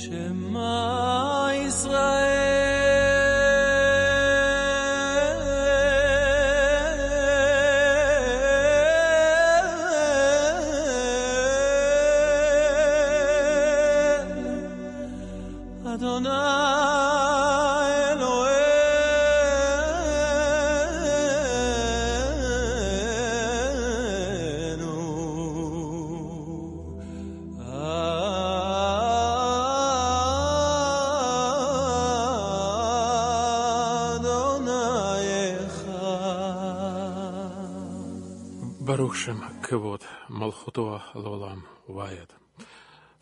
[0.00, 1.09] 什么？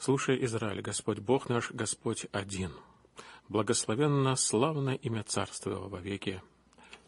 [0.09, 2.73] Слушай, Израиль, Господь Бог наш, Господь один.
[3.51, 6.41] Благословенно славное имя Царства во веки.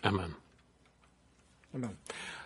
[0.03, 0.37] Амен.
[1.73, 1.97] Амен.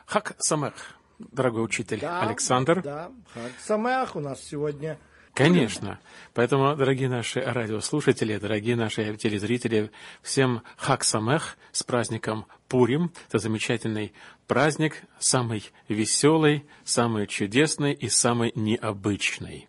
[0.07, 0.75] Хак Самех,
[1.19, 2.83] дорогой учитель Да, Александр.
[2.83, 4.97] Да, Хаг Самеах у нас сегодня.
[5.33, 5.99] Конечно.
[6.35, 9.91] Поэтому, дорогие наши радиослушатели, дорогие наши телезрители,
[10.23, 13.11] всем Хак Самех с праздником Пурим.
[13.27, 14.13] Это замечательный
[14.47, 19.69] праздник, самый веселый, самый чудесный и самый необычный.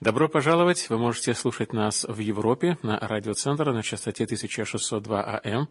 [0.00, 0.88] Добро пожаловать!
[0.88, 5.68] Вы можете слушать нас в Европе на радиоцентре на частоте 1602 АМ.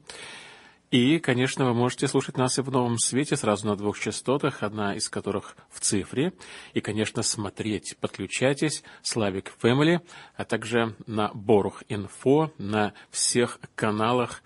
[0.92, 4.94] И, конечно, вы можете слушать нас и в Новом Свете сразу на двух частотах, одна
[4.94, 6.34] из которых в цифре.
[6.76, 10.00] И, конечно, смотреть, подключайтесь, Славик Фэмили,
[10.36, 14.44] а также на Борух Инфо, на всех каналах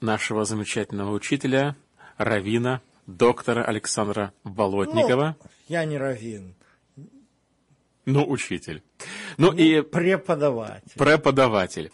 [0.00, 1.76] нашего замечательного учителя,
[2.16, 5.36] Равина, доктора Александра Болотникова.
[5.40, 6.56] Ну, я не раввин,
[8.10, 8.82] Ну, учитель.
[9.36, 10.92] Ну и преподаватель.
[10.96, 11.92] преподаватель.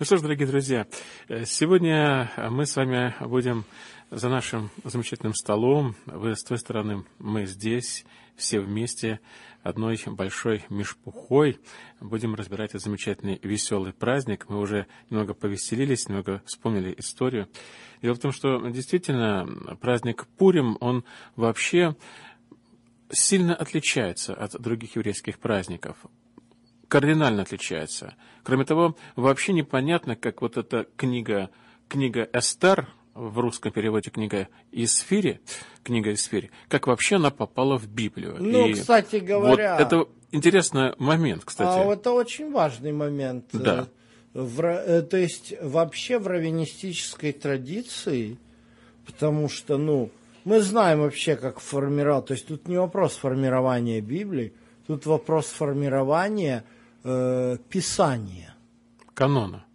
[0.00, 0.88] Ну что ж, дорогие друзья,
[1.28, 3.64] э, сегодня мы с вами будем
[4.10, 5.94] за нашим замечательным столом.
[6.06, 9.20] Вы с той стороны, мы здесь, все вместе,
[9.62, 11.60] одной большой мешпухой.
[12.00, 14.48] Будем разбирать этот замечательный веселый праздник.
[14.48, 17.48] Мы уже немного повеселились, немного вспомнили историю.
[18.02, 19.46] Дело в том, что действительно
[19.80, 21.04] праздник Пурим, он
[21.36, 21.94] вообще
[23.12, 25.96] сильно отличается от других еврейских праздников.
[26.88, 28.14] Кардинально отличается.
[28.42, 31.50] Кроме того, вообще непонятно, как вот эта книга,
[31.88, 35.40] книга Эстер, в русском переводе книга Исфири,
[35.82, 38.36] книга Исфири, как вообще она попала в Библию.
[38.38, 41.78] Ну, И кстати говоря- Вот это интересный момент, кстати.
[41.80, 43.46] А это очень важный момент.
[43.52, 43.88] Да.
[44.34, 48.38] Э, в ра- э, то есть вообще в раввинистической традиции,
[49.04, 50.10] потому что, ну,
[50.44, 54.54] мы знаем вообще, как формировать, то есть тут не вопрос формирования Библии,
[54.86, 56.64] тут вопрос формирования
[57.04, 58.54] э, Писания.
[59.14, 59.66] Канона.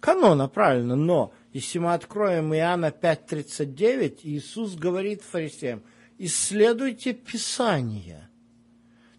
[0.00, 5.82] Канона, правильно, но если мы откроем Иоанна 5.39, Иисус говорит фарисеям,
[6.18, 8.28] исследуйте Писание.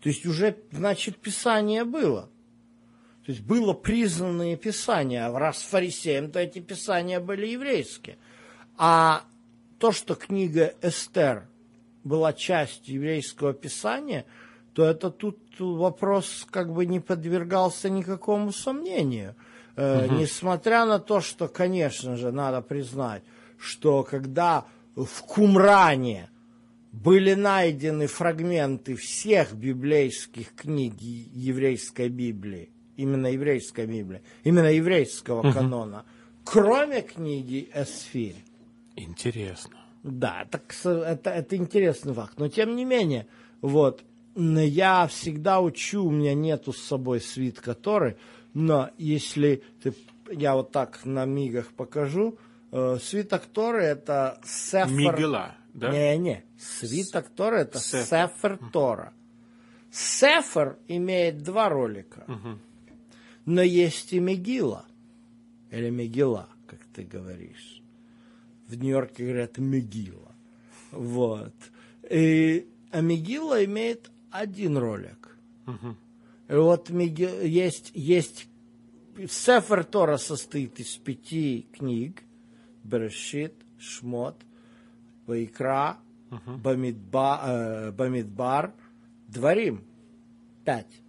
[0.01, 2.29] То есть уже, значит, Писание было.
[3.25, 8.17] То есть было признанное Писание, а раз фарисеям, то эти Писания были еврейские.
[8.77, 9.23] А
[9.79, 11.47] то, что книга Эстер
[12.03, 14.25] была частью еврейского Писания,
[14.73, 19.35] то это тут вопрос как бы не подвергался никакому сомнению.
[19.75, 23.23] Э, Несмотря на то, что, конечно же, надо признать,
[23.59, 24.65] что когда
[24.95, 26.29] в Кумране
[26.91, 36.05] были найдены фрагменты всех библейских книг еврейской Библии, именно еврейской Библии, именно еврейского канона,
[36.43, 38.46] кроме книги Эсфирь.
[38.97, 39.77] Интересно.
[40.03, 42.39] Да, так это, это интересный факт.
[42.39, 43.27] Но тем не менее,
[43.61, 44.03] вот,
[44.35, 48.17] я всегда учу, у меня нету с собой свитка Торы,
[48.53, 49.93] но если ты,
[50.31, 52.37] я вот так на мигах покажу,
[52.71, 54.91] э, свиток Торы это Сефер...
[54.91, 55.91] Мигела, да?
[55.91, 58.29] Не-не, свиток Торы это Сефер.
[58.29, 59.13] Сефер Тора.
[59.91, 62.25] Сефер имеет два ролика,
[63.45, 64.85] но есть и Мегила,
[65.71, 67.76] или Мегила, как ты говоришь.
[68.67, 70.35] В Нью-Йорке говорят Мегила.
[70.91, 71.53] Вот.
[72.09, 75.37] И, а Мегила имеет один ролик.
[76.49, 78.47] И вот Меги- есть, есть
[79.29, 82.23] Сефер Тора состоит из пяти книг.
[82.83, 84.37] Берешит, Шмот,
[85.25, 85.97] Вайкра,
[86.29, 88.73] Бамидба, э, Бамидбар,
[89.27, 89.83] Дворим.
[90.63, 91.01] Пять.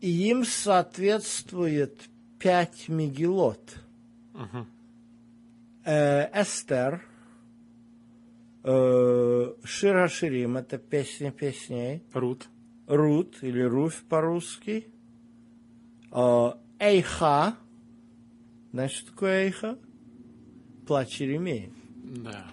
[0.00, 2.02] И им соответствует
[2.38, 3.76] пять Мегилот.
[4.34, 4.64] Э,
[5.90, 7.02] Эстер,
[8.64, 12.02] э, Шира Ширим, это песня песней.
[12.12, 12.48] Рут.
[12.86, 14.86] Рут или Руфь по-русски.
[16.12, 17.56] Э, Эйха.
[18.72, 19.78] Знаешь, что такое Эйха?
[20.86, 21.70] Плач Еремея.
[22.04, 22.46] Да.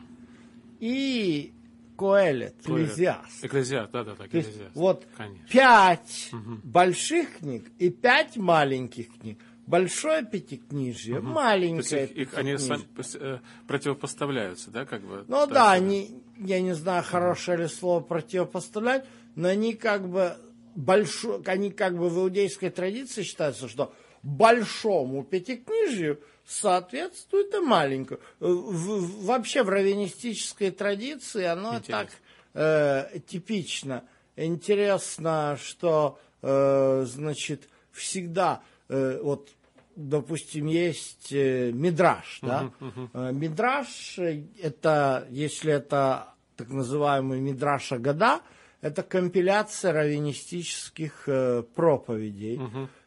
[0.79, 1.53] И
[1.97, 2.55] Коэлет.
[2.61, 3.43] Экклезиаст.
[3.43, 4.75] Экклезиаст, да, да, да, экклезиаст.
[4.75, 5.47] вот Конечно.
[5.47, 6.29] пять
[6.63, 9.39] больших книг и пять маленьких книг.
[9.67, 12.83] Большое пятикнижие, есть маленькое их, их они сами
[13.15, 15.25] э, противопоставляются, да, как бы?
[15.27, 20.37] Ну так да, они, я не знаю, хорошее ли слово противопоставлять, но они как бы
[20.75, 28.19] большой, они как бы в иудейской традиции считаются, что большому пятикнижию соответствует и маленькому.
[28.39, 32.05] Э, в- вообще в раввинистической традиции оно Интересно.
[32.05, 32.09] так
[32.53, 34.03] э, типично.
[34.35, 39.49] Интересно, что, э, значит, всегда, э, вот,
[39.95, 42.71] допустим, есть э, мидраж, да?
[43.13, 48.41] Э, Мидраж, э, это, если это так называемый мидраш года,
[48.81, 52.59] это компиляция раввинистических э, проповедей.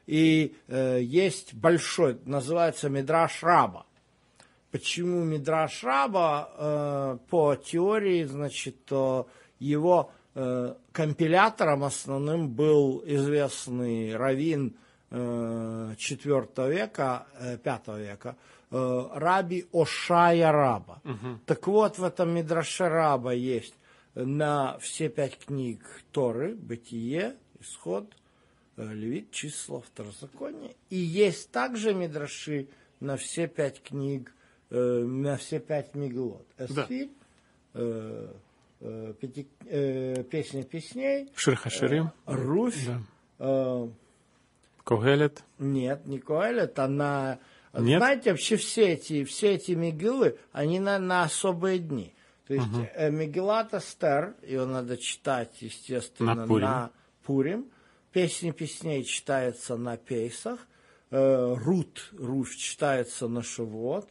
[0.07, 3.85] И э, есть большой, называется мидраш раба.
[4.71, 9.27] Почему Мидраш Раба э, по теории, значит, то
[9.59, 14.77] его э, компилятором основным был известный раввин
[15.11, 18.37] IV века, э, V века,
[18.71, 21.01] э, Раби Ошая Раба.
[21.47, 23.75] Так вот, в этом Мидраше Раба есть
[24.15, 25.81] на все пять книг
[26.13, 28.13] Торы, Бытие, Исход,
[28.77, 30.75] э, Левит, число, второзаконие.
[30.91, 32.69] И есть также мидраши
[33.01, 34.33] на все пять книг,
[34.71, 36.47] э, на все пять миглот.
[36.59, 37.11] Эсфирь,
[37.75, 38.33] э,
[38.81, 43.01] э, пяти- э, песня песней, Ширхаширим, Руфь, да.
[43.39, 43.89] э,
[44.89, 45.45] Когелет.
[45.59, 47.39] нет, не Коэлет, она...
[47.79, 47.99] Нет?
[48.01, 52.15] Знаете, вообще все эти, все эти мигилы, они на, на особые дни.
[52.47, 56.65] То есть э, Мегилат Эстер, ее надо читать, естественно, На Пурим.
[56.67, 56.91] на
[57.25, 57.67] Пурим.
[58.11, 60.67] Песни песней читается на Пейсах.
[61.11, 64.09] Э, Рут, Руфь читается на Шивот.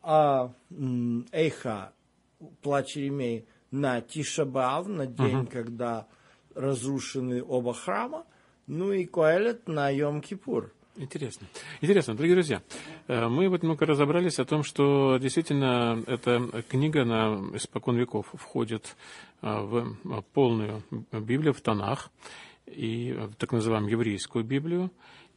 [0.00, 1.92] А м, Эйха,
[2.62, 6.06] Плач Еремей, на Тишабав, на день, когда
[6.54, 8.24] разрушены оба храма.
[8.66, 10.70] Ну и Коэлет на Йом-Кипур.
[10.96, 11.46] Интересно.
[11.80, 12.62] Интересно, дорогие друзья,
[13.06, 18.96] э, мы вот немного разобрались о том, что действительно эта книга на испокон веков входит
[19.42, 20.82] э, в полную
[21.12, 22.10] Библию, в Танах,
[22.66, 24.90] и в так называемую еврейскую Библию.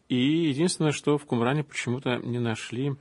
[0.08, 2.96] И единственное, что в Кумране почему-то не нашли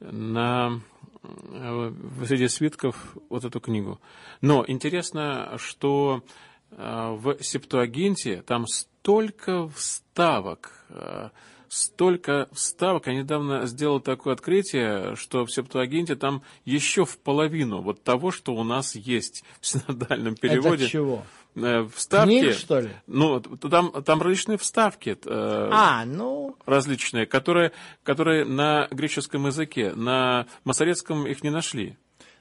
[0.00, 0.80] на
[1.22, 1.92] э,
[2.24, 4.00] среди свитков вот эту книгу.
[4.40, 6.22] Но интересно, что
[6.70, 8.66] э, в Септуагинте там
[9.06, 11.28] столько вставок, э,
[11.68, 13.06] столько вставок.
[13.06, 18.52] Я недавно сделал такое открытие, что в Септуагинте там еще в половину вот того, что
[18.56, 20.86] у нас есть в синодальном переводе.
[20.86, 21.22] Это чего?
[21.54, 22.40] Э, Вставки.
[22.40, 22.90] Книг, что ли?
[23.06, 25.16] Ну, там, там различные вставки.
[25.24, 27.70] э, А, ну, различные, которые,
[28.02, 31.96] которые на греческом языке, на масорецком их не нашли.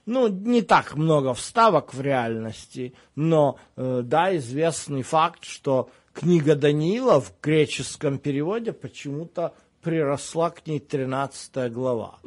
[0.07, 7.19] ну, не так много вставок в реальности, но, э, да, известный факт, что книга Даниила
[7.21, 12.17] в греческом переводе почему-то приросла к ней 13 глава.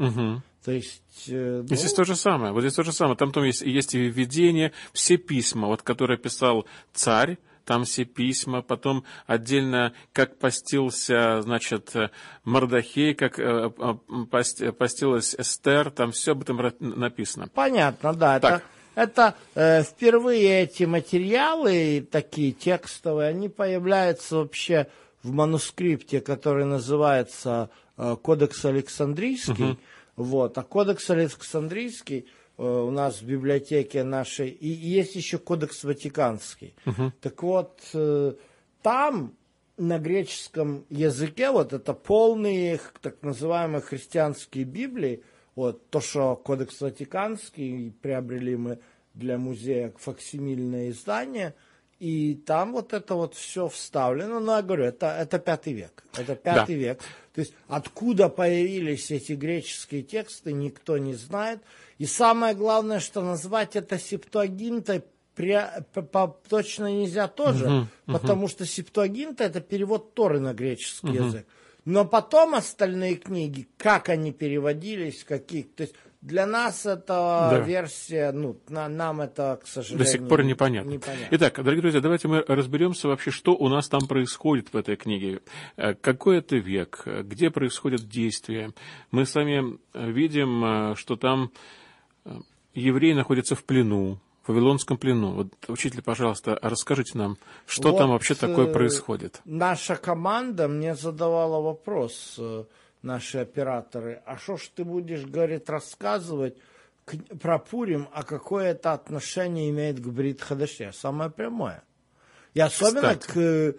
[0.64, 2.52] То есть, э, И Здесь ну, то же самое.
[2.52, 3.16] Вот здесь то же самое.
[3.16, 8.60] Там, там есть, есть и введение, все письма, вот, которые писал царь, там все письма,
[8.62, 11.94] потом отдельно, как постился, значит,
[12.44, 13.94] Мордахей, как э, э,
[14.30, 17.48] пост- постилась Эстер, там все об этом написано.
[17.48, 18.54] понятно, да, Так.
[18.56, 18.64] это,
[18.98, 24.88] это э, впервые эти материалы, такие текстовые, они появляются вообще
[25.22, 29.78] в манускрипте, который называется э, Кодекс Александрийский.
[30.16, 30.58] Вот.
[30.58, 32.26] А Кодекс Александрийский
[32.56, 36.74] э, у нас в библиотеке нашей, и есть еще Кодекс Ватиканский.
[37.20, 38.32] Так вот, э,
[38.82, 39.36] там
[39.76, 45.22] на греческом языке вот это полные так называемые христианские Библии,
[45.54, 48.78] вот то, что Кодекс Ватиканский приобрели мы
[49.18, 51.54] для музея факсимильное издание,
[51.98, 54.38] и там вот это вот все вставлено.
[54.40, 56.04] Но я говорю, это, это пятый век.
[56.16, 57.00] Это пятый век.
[57.34, 61.60] То есть откуда появились эти греческие тексты, никто не знает.
[61.98, 65.02] И самое главное, что назвать это септуагинтой
[65.36, 67.64] пря- по- по- точно нельзя тоже,
[68.06, 71.46] потому что септуагинта это перевод Торы на греческий язык.
[71.84, 75.94] Но потом остальные книги, как они переводились, какие, то есть
[76.28, 77.58] для нас это Да.
[77.60, 80.90] версия, ну, на- нам это, к сожалению, До сих пор непонятно.
[80.90, 81.26] непонятно.
[81.36, 85.40] Итак, дорогие друзья, давайте мы разберемся вообще, что у нас там происходит в этой книге.
[85.76, 88.72] Э, Какой это век, где происходят действия.
[89.10, 91.50] Мы с вами э, видим, э, что там
[92.74, 95.32] евреи находятся в плену, в Вавилонском плену.
[95.32, 99.40] Вот, учитель, пожалуйста, расскажите нам, что Вот, там вообще такое происходит.
[99.44, 102.38] Наша команда мне задавала вопрос,
[103.02, 106.56] наши операторы, а что ж ты будешь, говорит, рассказывать,
[107.04, 110.92] к- про Пурим, а какое это отношение имеет к Брит Хадаше?
[110.92, 111.82] Самое прямое.
[112.54, 113.74] И особенно Кстати.
[113.74, 113.76] к...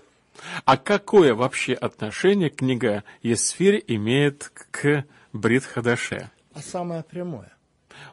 [0.65, 6.29] А какое вообще отношение книга Есфирь имеет к Брит Хадаше?
[6.53, 7.51] А самое прямое.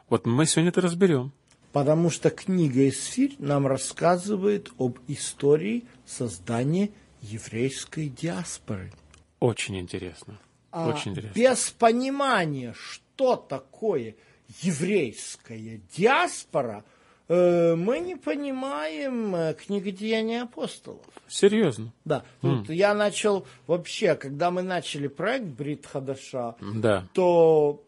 [0.09, 1.31] Вот мы сегодня это разберем.
[1.71, 6.89] Потому что книга Исфирь нам рассказывает об истории создания
[7.21, 8.91] еврейской диаспоры.
[9.39, 10.39] Очень интересно.
[10.77, 11.33] А Очень интересно.
[11.39, 14.15] без понимания, что такое
[14.61, 16.83] еврейская диаспора,
[17.27, 21.01] э, мы не понимаем э, книги Деяния апостолов.
[21.27, 21.91] Серьезно.
[22.05, 27.07] Да, вот я начал вообще, когда мы начали проект Брит Хадаша, Да.
[27.13, 27.83] то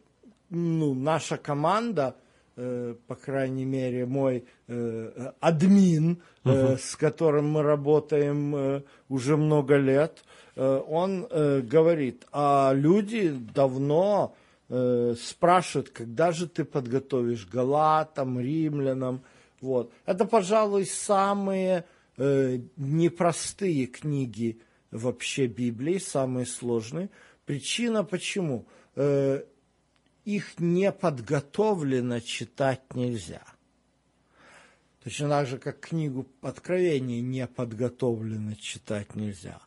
[0.50, 2.16] ну, наша команда,
[3.08, 10.24] по крайней мере, мой э, админ, э, с которым мы работаем э, уже много лет,
[10.56, 14.36] э, он э, говорит, а люди давно
[14.68, 19.22] э, спрашивают, когда же ты подготовишь Галатам, римлянам.
[19.62, 19.92] Вот.
[20.06, 21.86] Это, пожалуй, самые
[22.18, 24.60] э, непростые книги
[24.92, 27.10] вообще Библии, самые сложные.
[27.46, 28.66] Причина почему?
[30.30, 33.42] Их неподготовленно читать нельзя.
[35.04, 39.60] Точно так же, как книгу Откровения неподготовленно читать нельзя.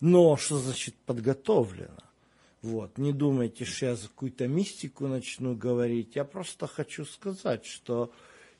[0.00, 1.96] Но что значит подготовлено?
[2.60, 2.98] Вот.
[2.98, 6.14] Не думайте, что я за какую-то мистику начну говорить.
[6.14, 8.12] Я просто хочу сказать, что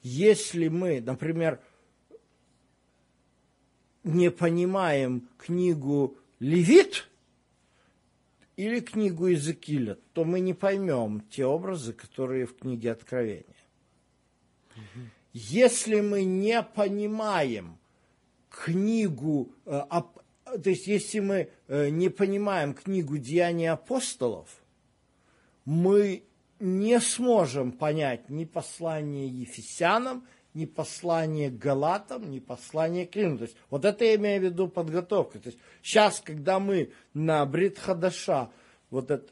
[0.02, 1.60] если мы, например,
[4.04, 7.06] не понимаем книгу Левит
[8.56, 13.44] или книгу Иезекииля, то мы не поймем те образы, которые в книге Откровения.
[15.32, 17.78] Если мы не понимаем
[18.48, 24.62] книгу, э, то есть если мы э, не понимаем книгу Деяний апостолов,
[25.66, 26.24] мы
[26.58, 33.36] не сможем понять ни послание Ефесянам, ни послание к Галатам, ни послание к Риму.
[33.38, 35.38] То есть вот это я имею в виду подготовка.
[35.38, 38.48] То есть сейчас, когда мы на Брит Хадаша,
[38.88, 39.30] вот эта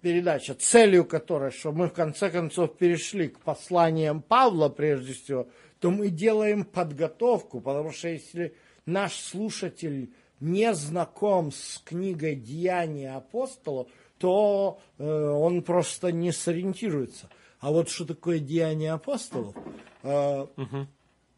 [0.00, 5.46] передача, целью которой, что мы в конце концов перешли к посланиям Павла прежде всего,
[5.78, 13.86] то мы делаем подготовку, потому что если наш слушатель не знаком с книгой «Деяния апостолов»,
[14.18, 17.28] то э, он просто не сориентируется.
[17.64, 19.56] А вот что такое «Деяния апостолов»,
[20.02, 20.46] э,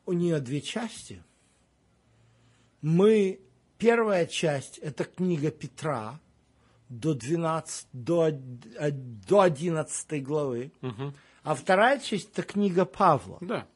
[0.06, 1.23] у нее две части.
[2.83, 3.38] Мы,
[3.78, 6.18] первая часть, это книга Петра,
[6.88, 10.73] до 12, до, до 11 главы.
[11.45, 13.38] А вторая часть это книга Павла.
[13.40, 13.68] Да.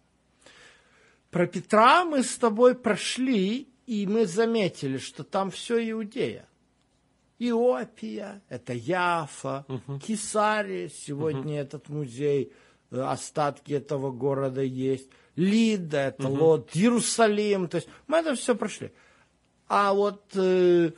[1.31, 6.49] Про Петра мы с тобой прошли, и мы заметили, что там все Иудея.
[7.41, 9.65] Иопия, это Яфа,
[10.07, 12.53] Кесария, сегодня этот музей,
[12.91, 15.09] э, остатки этого города есть.
[15.37, 18.93] Лида, это Лод, Иерусалим, то есть мы это все прошли.
[19.69, 20.93] А вот э,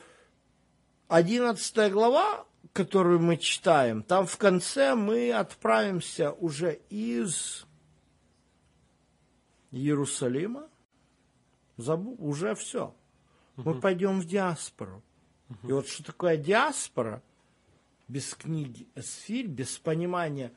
[1.07, 7.65] 11 глава, которую мы читаем, там в конце мы отправимся уже из
[9.71, 10.67] Иерусалима,
[11.77, 12.93] забу, уже все.
[13.55, 15.03] Мы пойдем в диаспору.
[15.63, 17.21] И вот что такое диаспора,
[18.07, 20.51] без книги Эсфирь, без понимания,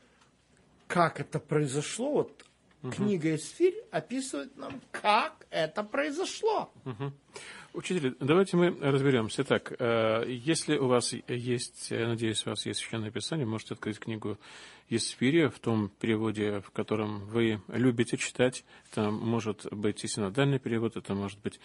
[0.86, 2.44] как это произошло, вот
[2.92, 6.72] книга Эсфирь описывает нам, как это произошло.
[7.76, 9.42] Учитель, давайте мы разберемся.
[9.42, 13.98] Итак, э, если у вас есть, я надеюсь, у вас есть священное писание, можете открыть
[13.98, 14.38] книгу
[14.88, 18.64] Есфирия в том переводе, в котором вы любите читать.
[18.90, 21.60] Это может быть и синодальный перевод, это может быть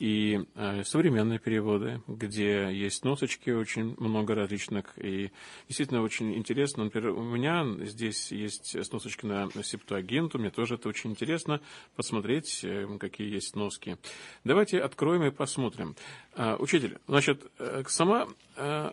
[0.00, 5.30] и э, современные переводы, где есть носочки очень много различных, и
[5.68, 6.84] действительно очень интересно.
[6.84, 11.60] Например, у меня здесь есть сносочки на Септуагинту, мне тоже это очень интересно
[11.96, 13.98] посмотреть, э, какие есть носки.
[14.42, 15.94] Давайте откроем и посмотрим.
[16.34, 18.26] А, Учитель, значит, э, сама
[18.56, 18.92] э,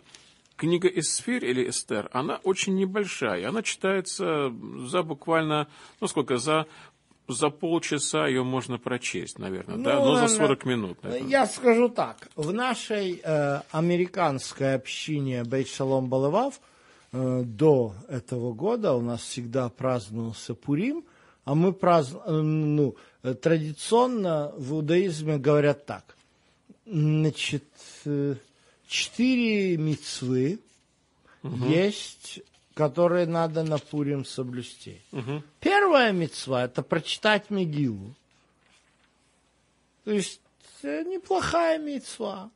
[0.56, 4.52] книга Эсфирь или Эстер, она очень небольшая, она читается
[4.84, 5.68] за буквально,
[6.02, 6.66] ну сколько, за
[7.28, 9.94] за полчаса ее можно прочесть, наверное, да?
[9.96, 11.02] Ну, Ну, за наверное, 40 минут.
[11.02, 11.28] наверное.
[11.28, 12.28] Я скажу так.
[12.36, 16.60] В нашей э, американской общине Бейт Шалом Балавав
[17.12, 21.04] э, до этого года у нас всегда праздновался Пурим,
[21.44, 26.16] а мы празднуем, ну, э, традиционно в иудаизме говорят так.
[26.86, 27.64] Значит,
[28.06, 28.36] э,
[28.86, 30.58] четыре мицвы
[31.42, 32.40] есть,
[32.78, 35.00] которые надо на Пурим соблюсти.
[35.58, 38.14] Первая мецва это прочитать Мегилу.
[40.04, 40.40] То есть
[40.84, 42.52] э, неплохая мецва.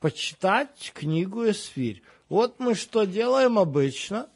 [0.00, 2.02] Почитать книгу Эсфирь.
[2.30, 4.30] Вот мы что делаем обычно,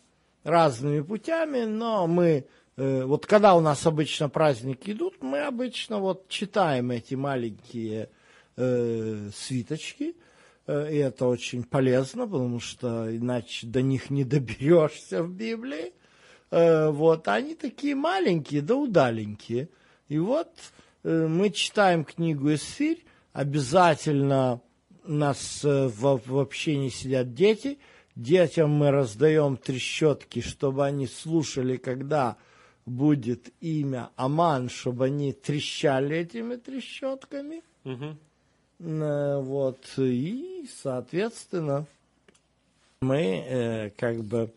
[0.45, 2.45] разными путями, но мы
[2.77, 8.11] э, вот когда у нас обычно праздники идут, мы обычно вот читаем эти маленькие
[8.57, 10.15] э, свиточки,
[10.67, 15.93] и это очень полезно, потому что иначе до них не доберешься в Библии.
[16.53, 19.71] Э, вот, они такие маленькие, да удаленькие.
[20.09, 20.51] И вот
[21.03, 24.61] э, мы читаем книгу «Эсфирь», обязательно
[25.05, 27.79] у нас э, в, в общении сидят дети,
[28.15, 32.37] детям мы раздаем трещотки, чтобы они слушали, когда
[32.85, 37.63] будет имя Аман, чтобы они трещали этими трещотками.
[37.85, 38.19] Мгм.
[38.83, 41.87] Э, Вот, и, соответственно,
[43.01, 44.53] мы э, как бы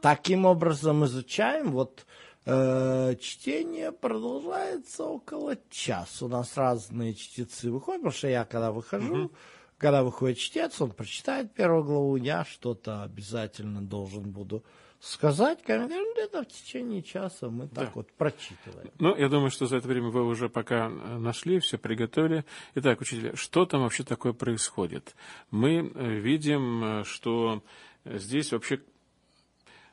[0.00, 1.72] таким образом изучаем.
[1.72, 2.06] Вот
[2.44, 6.26] э, чтение продолжается около часа.
[6.26, 9.32] У нас разные чтецы выходят, потому что я, когда выхожу,
[9.76, 14.62] когда выходит чтец, он прочитает первую главу, я что-то обязательно должен буду
[15.00, 15.60] сказать.
[15.64, 17.92] Где-то в течение часа мы так Да.
[17.94, 18.90] вот прочитываем.
[18.98, 22.44] Ну, я думаю, что за это время вы уже пока э, нашли, все приготовили.
[22.74, 25.14] Итак, учитель, что там вообще такое происходит?
[25.50, 27.62] Мы э, видим, э, что
[28.04, 28.80] здесь вообще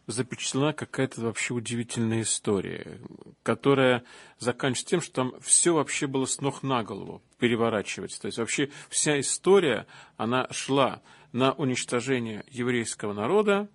[0.08, 3.00] запечатлена какая-то вообще удивительная история,
[3.44, 4.04] которая
[4.40, 8.22] заканчивается тем, что там все вообще было с ног на голову переворачивается.
[8.22, 13.68] То есть вообще вся история, она шла на уничтожение еврейского народа,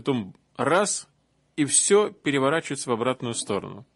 [0.00, 1.08] потом раз,
[1.56, 3.86] и все переворачивается в обратную сторону.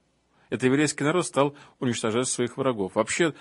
[0.50, 2.94] Это еврейский народ стал уничтожать своих врагов.
[2.94, 3.34] Вообще,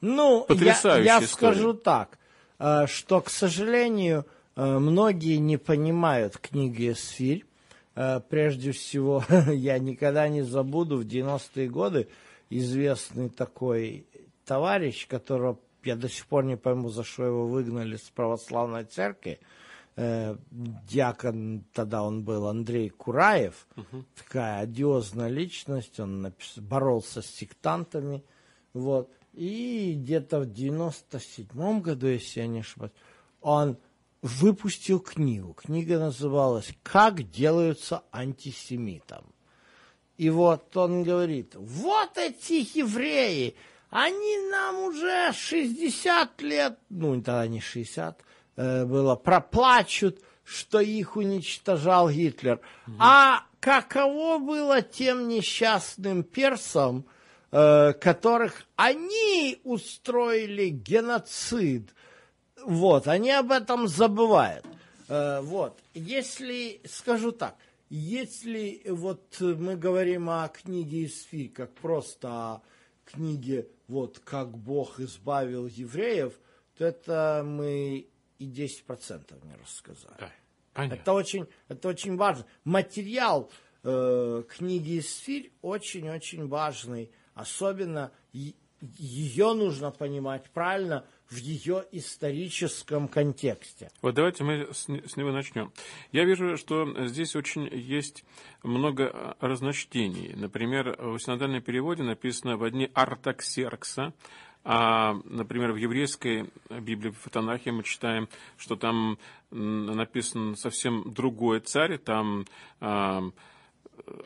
[0.00, 1.54] Ну, я, Потрясающая я история.
[1.54, 2.18] скажу так,
[2.58, 4.24] э, что, к сожалению,
[4.56, 7.44] э, многие не понимают книги «Эсфирь».
[7.94, 12.08] Э, Прежде всего, я никогда не забуду, в 90-е годы
[12.48, 14.06] известный такой
[14.46, 19.38] товарищ, которого я до сих пор не пойму, за что его выгнали с православной церкви,
[20.00, 23.66] э, диакон тогда он был Андрей Кураев,
[24.16, 28.24] такая одиозная личность, он напис- боролся с сектантами,
[28.72, 32.94] вот, и где-то в 97 году, если я не ошибаюсь,
[33.42, 33.76] он
[34.22, 35.52] выпустил книгу.
[35.54, 39.24] Книга называлась «Как делаются антисемитом».
[40.16, 43.54] И вот он говорит, вот эти евреи,
[43.90, 48.22] они нам уже 60 лет, ну тогда не 60, э,
[48.84, 52.60] было, проплачут, что их уничтожал Гитлер.
[52.98, 57.04] А каково было тем несчастным персам,
[57.52, 61.94] э, которых они устроили геноцид?
[62.64, 64.66] Вот, они об этом забывают.
[65.08, 67.56] Э, Вот, если, скажу так,
[67.88, 72.62] если вот мы говорим о книге Исфирь, как просто о
[73.04, 76.32] книге, вот, как Бог избавил евреев,
[76.78, 78.06] то это мы
[78.40, 80.16] и 10% не рассказали.
[80.18, 80.32] да,
[80.72, 81.00] понятно.
[81.00, 82.46] Это очень, это очень важно.
[82.64, 83.50] Материал
[83.84, 87.12] э, книги Исфирь очень-очень важный.
[87.34, 93.90] Особенно ее нужно понимать правильно в ее историческом контексте.
[94.00, 95.70] Вот давайте мы с, с него начнем.
[96.12, 98.24] Я вижу, что здесь очень есть
[98.62, 100.34] много а, разночтений.
[100.34, 104.14] Например, в синодальном переводе написано в одни Артаксеркса,
[104.64, 109.18] а, например, в еврейской Библии, в Танахе мы читаем, что там
[109.50, 112.44] написан совсем другой царь, там
[112.80, 113.22] а,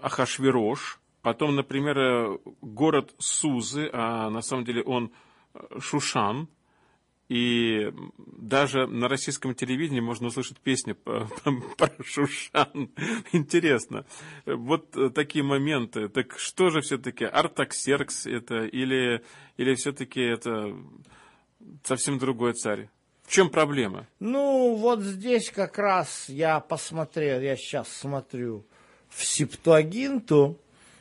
[0.03, 5.11] Ахашвирош, потом, например, э, город Сузы, а на самом деле он
[5.55, 6.49] э, Шушан,
[7.29, 11.29] и даже на российском телевидении можно услышать песню по-
[11.77, 12.91] про Шушан.
[13.33, 14.05] Интересно.
[14.45, 16.09] Вот такие моменты.
[16.09, 19.23] Так что же все-таки Артаксеркс это или,
[19.57, 20.77] или все-таки это
[21.83, 22.89] совсем другой царь?
[23.25, 24.07] В чем проблема?
[24.21, 28.67] Ну, вот здесь как раз я посмотрел, я сейчас смотрю
[29.09, 30.59] в Септуагинту.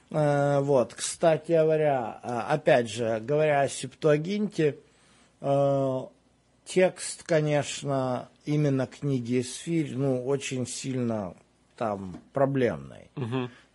[0.10, 4.78] Э, вот, кстати говоря, э, опять же, говоря о Септуагинте,
[6.66, 11.36] текст, конечно, именно книги Эсфирь, ну, очень сильно
[11.78, 13.10] там проблемный.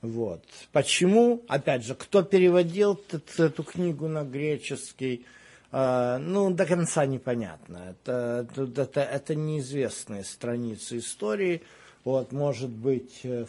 [0.00, 0.44] Вот.
[0.72, 1.42] Почему?
[1.48, 3.00] Опять же, кто переводил
[3.36, 5.26] эту книгу на греческий?
[5.72, 7.94] э, ну, до конца непонятно.
[8.04, 11.62] Это, это, это, неизвестные страницы истории.
[12.04, 13.46] Вот, может быть, э,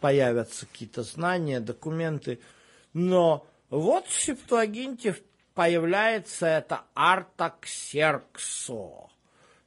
[0.00, 2.40] появятся какие-то знания, документы.
[2.92, 5.16] Но вот в Септуагинте
[5.60, 9.10] появляется это Артаксерксо.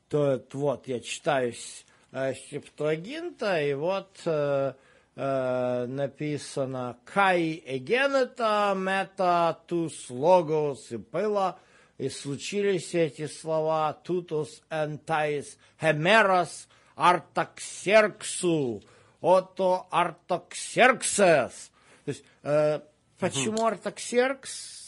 [0.09, 4.73] То вот я читаю с- э, Септуагинта, и вот э,
[5.15, 11.59] э, написано «Кай эгенета мета тус логос и пыла»,
[11.99, 18.81] и случились эти слова «тутус энтаис хемерос артаксерксу»,
[19.21, 21.69] «ото артаксерксес»,
[22.05, 22.79] То есть, э,
[23.19, 24.82] почему Артаксеркс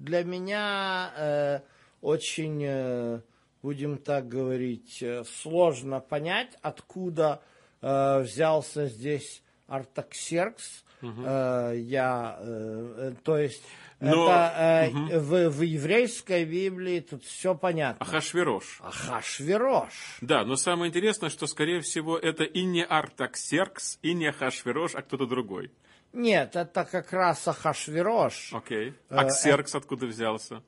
[0.00, 1.60] для меня э,
[2.00, 3.20] очень, э,
[3.62, 7.40] будем так говорить, э, сложно понять, откуда
[7.82, 10.84] э, взялся здесь Артаксеркс.
[11.02, 13.62] Э, я, э, то есть,
[14.00, 18.04] Но- это э, в, в еврейской Библии тут все понятно.
[18.04, 18.80] Ахашвирош.
[18.82, 20.18] Ахашвирош.
[20.22, 25.02] Да, но самое интересное, что, скорее всего, это и не Артаксеркс, и не Ахашвирош, а
[25.02, 25.70] кто-то другой.
[26.12, 28.52] Нет, это как раз Ахашвирош.
[28.52, 28.90] Окей.
[29.10, 30.62] Э, А Ксеркс откуда взялся?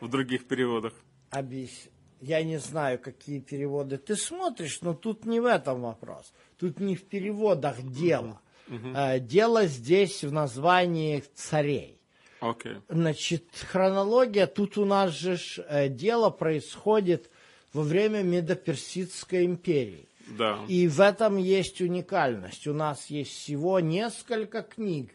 [0.00, 0.94] В других переводах.
[1.30, 1.88] Объяс-
[2.20, 6.32] Я не знаю, какие переводы ты смотришь, но тут не в этом вопрос.
[6.58, 8.40] Тут не в переводах дело.
[8.68, 12.00] Э, Дело здесь в названии царей.
[12.40, 12.76] Окей.
[12.88, 17.30] Значит, хронология, тут у нас же э, дело происходит
[17.72, 20.08] во время Медоперсидской империи.
[20.36, 20.60] Да.
[20.68, 22.66] И в этом есть уникальность.
[22.66, 25.10] У нас есть всего несколько книг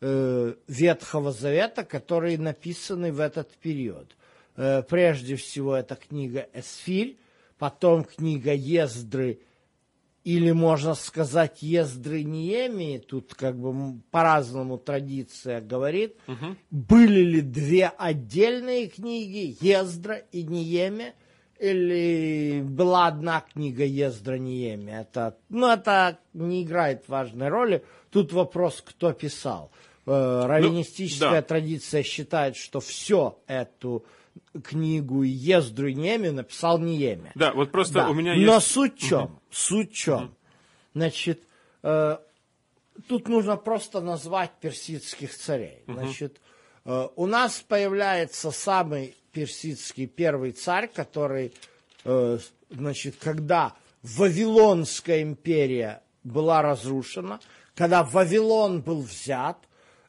[0.00, 4.16] э, Ветхого Завета, которые написаны в этот период.
[4.56, 7.18] Э, прежде всего, это книга Эсфирь,
[7.58, 9.40] потом книга Ездры,
[10.24, 16.16] или можно сказать Ездры Неемии, тут как бы по-разному традиция говорит.
[16.70, 21.14] Были ли две отдельные книги, Ездра и Неемия,
[21.58, 25.02] или была одна книга Ездра Неемия?
[25.02, 27.84] Это, ну, это не играет важной роли.
[28.10, 29.70] Тут вопрос, кто писал.
[30.06, 31.42] Э, Раввинистическая да.
[31.42, 34.04] традиция считает, что все эту
[34.64, 37.32] книгу Ездру и Неемию написал Неемия.
[37.34, 38.08] Да, вот просто Да.
[38.08, 38.68] у меня Но есть...
[38.68, 39.38] суть в чем?
[39.50, 40.34] Суть в чем?
[40.94, 41.42] Значит,
[41.82, 42.18] э,
[43.08, 45.82] тут нужно просто назвать персидских царей.
[45.86, 46.40] Значит,
[46.84, 51.52] э, у нас появляется самый персидский первый царь, который,
[52.04, 52.38] э,
[52.70, 57.40] значит, когда Вавилонская империя была разрушена,
[57.74, 59.58] когда Вавилон был взят,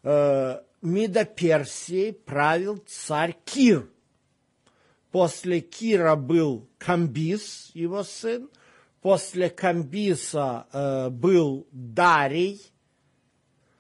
[0.04, 3.90] э, Мидоперсией правил царь Кир.
[5.12, 8.50] После Кира был Камбис, его сын.
[9.02, 12.62] После Камбиса э, был Дарий.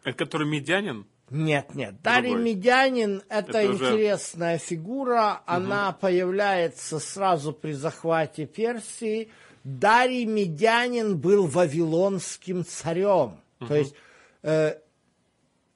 [0.03, 1.05] Это который медянин?
[1.31, 2.43] Нет, нет, Дарий Другой.
[2.45, 5.41] Медянин– это, Это уже- интересная фигура.
[5.45, 9.29] Она появляется сразу при захвате Персии.
[9.63, 13.39] Дарий Медянин был вавилонским царем.
[13.67, 13.93] То есть
[14.41, 14.75] э,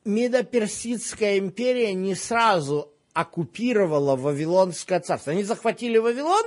[0.06, 5.32] Медоперсидская империя не сразу оккупировала Вавилонское царство.
[5.34, 6.44] Они захватили Вавилон,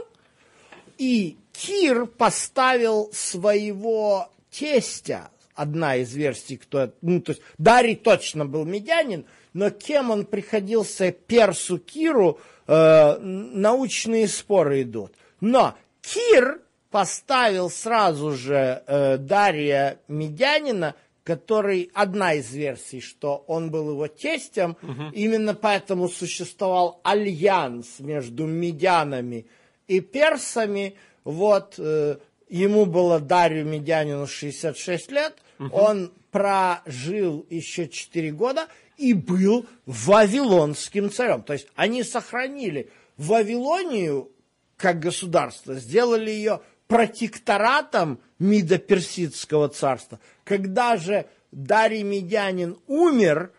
[0.99, 8.65] и Кир поставил своего тестя, одна из версий, кто ну, то есть Дарий точно был
[8.65, 15.15] медянин, но кем он приходился Персу Киру, э, научные споры идут.
[15.41, 23.91] Но Кир поставил сразу же э, Дария Медянина, который, одна из версий, что он был
[23.91, 24.77] его тестем,
[25.13, 29.47] именно поэтому существовал альянс между медянами
[29.89, 30.95] и персами.
[31.25, 39.67] Вот э, ему было Дарью Медянину 66 лет, он прожил еще 4 года и был
[39.87, 41.43] вавилонским царем.
[41.43, 44.31] То есть они сохранили Вавилонию
[44.77, 50.21] как государство, сделали ее протекторатом Мидоперсидского царства.
[50.45, 53.53] Когда же Дарий Медянин умер,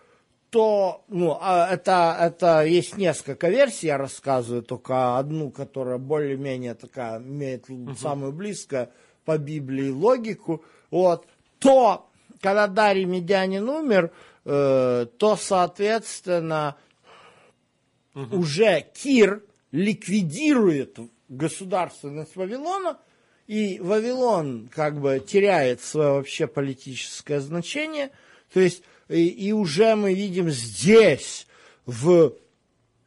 [0.50, 7.20] то, ну, а это, это есть несколько версий, я рассказываю, только одну, которая более-менее такая,
[7.20, 7.66] имеет
[8.00, 8.90] самую близкую
[9.26, 11.26] по Библии логику, вот,
[11.60, 14.12] то, когда Дарий Медянин умер,
[14.46, 16.78] э, то, соответственно,
[18.14, 22.98] уже Кир ликвидирует государственность Вавилона,
[23.48, 28.12] и Вавилон как бы теряет свое вообще политическое значение.
[28.54, 31.48] То есть, и, и уже мы видим здесь,
[31.86, 32.34] в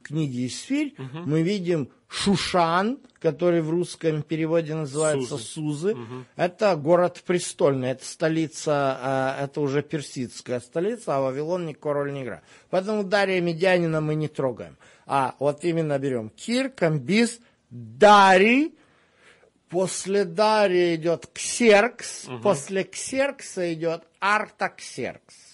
[0.02, 5.96] книге Исфирь, мы видим Шушан, который в русском переводе называется Сузы.
[6.34, 12.22] Это город престольный, это столица, а, это уже персидская столица, а Вавилон никакой роли не
[12.22, 12.42] играет.
[12.70, 14.76] Поэтому Дария Медянина мы не трогаем.
[15.06, 17.38] А вот именно берем Кир, Камбис,
[17.70, 18.74] Дарий,
[19.68, 25.49] После Дария идет Ксеркс, после Ксеркса идет Артаксеркс.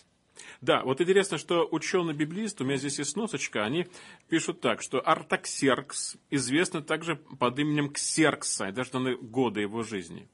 [0.67, 3.87] Да, вот интересно, что ученый-библист, у меня здесь есть носочка, они
[4.29, 10.29] пишут так, что Артаксеркс известный также под именем Ксеркса, и даже даны годы его жизни.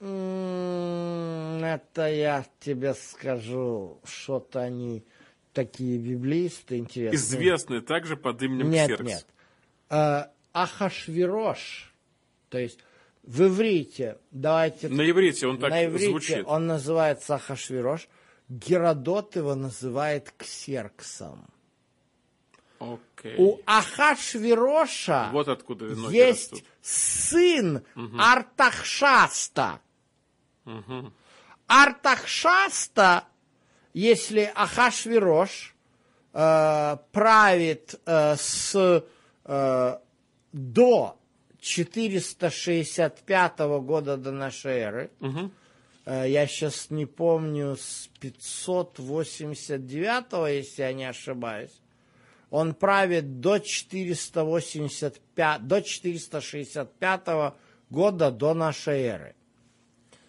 [0.00, 5.04] Это я тебе скажу, что-то они
[5.52, 7.18] такие библисты интересные.
[7.18, 9.04] Известный также под именем Нет, Ксеркс.
[9.04, 9.26] нет.
[9.90, 10.22] Э,
[10.54, 11.92] Ахашвирош,
[12.48, 12.78] то есть
[13.22, 16.44] в иврите, давайте На иврите он так на иврите звучит.
[16.46, 18.08] он называется Ахашвирош.
[18.48, 21.46] Геродот его называет Ксерксом.
[22.78, 23.36] Окей.
[23.38, 26.68] У Ахашвироша Вот откуда есть растут.
[26.82, 27.82] сын
[28.18, 29.80] Артахшаста.
[31.66, 33.24] Артахшаста,
[33.94, 35.74] если Ахашвирош
[36.34, 39.02] э, правит э, с
[39.44, 39.98] э,
[40.52, 41.18] до
[41.60, 45.48] 465 года до нашей эры, э,
[46.06, 51.80] я сейчас не помню, с 589, если я не ошибаюсь,
[52.50, 57.54] он правит до 485, до 465
[57.90, 59.34] года до нашей эры.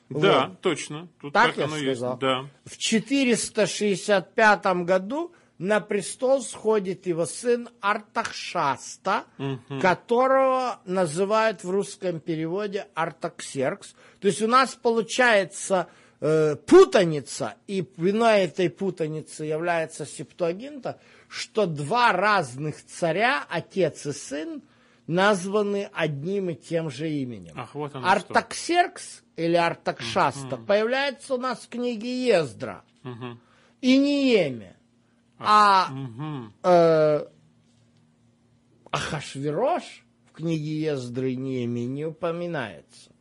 [0.09, 0.61] Да, Вот.
[0.61, 1.07] точно.
[1.19, 2.11] Тут Так я оно сказал?
[2.13, 2.21] есть.
[2.21, 2.45] Да.
[2.65, 9.23] В 465 году на престол сходит его сын Артахшаста,
[9.81, 13.95] которого называют в русском переводе Артаксеркс.
[14.19, 15.87] То есть у нас получается
[16.19, 24.61] э, путаница, и виной этой путаницы является септуагинта, что два разных царя, отец и сын,
[25.07, 27.53] названы одним и тем же именем.
[27.57, 28.11] Ах, вот оно что.
[28.11, 32.83] Артаксеркс или Артакшаста появляется у нас в книге Ездра.
[33.81, 34.31] И не
[35.37, 35.89] А
[36.63, 37.25] э,
[38.91, 39.83] Ахашвирош
[40.29, 43.11] в книге Ездры Нееми не упоминается.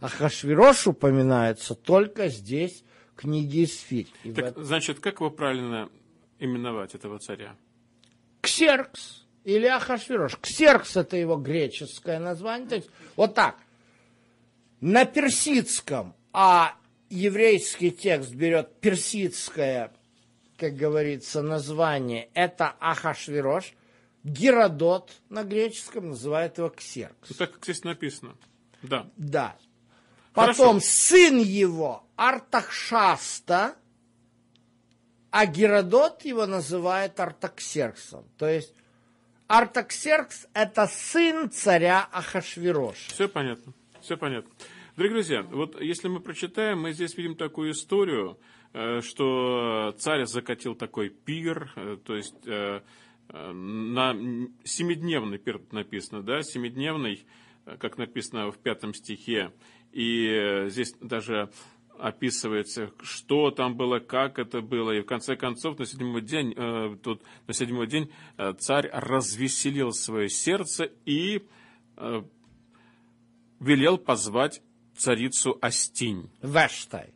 [0.00, 5.88] Ахашвирош упоминается только здесь, в книге в Так, этом- значит, как его правильно
[6.38, 7.56] именовать, этого царя?
[8.42, 10.36] Ксеркс или Ахашвирош.
[10.40, 12.68] Ксеркс это его греческое название.
[12.68, 13.56] То есть, вот так.
[14.80, 16.74] На персидском, а
[17.08, 19.94] еврейский текст берет персидское,
[20.56, 23.74] как говорится, название, это Ахашвирош.
[24.22, 27.28] Геродот на греческом называет его Ксеркс.
[27.28, 28.36] Ну, так, как здесь написано.
[28.82, 29.06] Да.
[29.16, 29.56] Да.
[30.34, 30.62] Хорошо.
[30.62, 33.76] Потом сын его Артахшаста,
[35.30, 38.24] а Геродот его называет Артаксерксом.
[38.38, 38.72] То есть
[39.46, 43.12] Артаксеркс– это сын царя Ахашвироша.
[43.12, 43.74] Все понятно.
[44.00, 44.50] Все понятно.
[44.96, 48.38] Дорогие друзья, вот если мы прочитаем, мы здесь видим такую историю,
[49.02, 52.80] что царь закатил такой пир, э, то есть э,
[53.28, 54.12] э, на
[54.64, 57.24] семидневный пир написано, да, семидневный,
[57.66, 59.52] э, как написано в пятом стихе,
[59.92, 61.50] и э, здесь даже
[61.98, 66.96] описывается, что там было, как это было, и в конце концов на седьмой день, э,
[67.00, 71.46] тут на седьмой день э, царь развеселил свое сердце и
[71.96, 72.22] э,
[73.60, 74.62] велел позвать
[74.96, 76.30] царицу Астинь.
[76.42, 77.13] Вештай.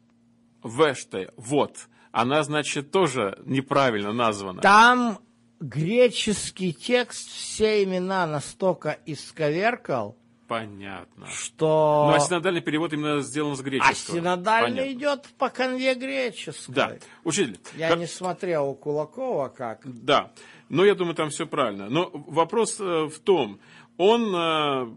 [0.69, 1.89] Веште, вот.
[2.13, 4.61] Она, значит, тоже неправильно названа.
[4.63, 5.19] Там
[5.61, 11.27] греческий текст все имена настолько исковеркал, Понятно.
[11.27, 12.07] что...
[12.11, 14.17] Ну, а синодальный перевод именно сделан с А греческого.
[14.17, 14.93] синодальный Понятно.
[14.93, 16.75] идет по конве греческой.
[16.75, 16.97] Да.
[17.25, 19.81] Учитель, Я как- не смотрел у Кулакова как.
[19.85, 20.33] Да,
[20.71, 21.91] но я думаю, там все правильно.
[21.91, 23.61] Но вопрос э, в том,
[23.99, 24.95] он э,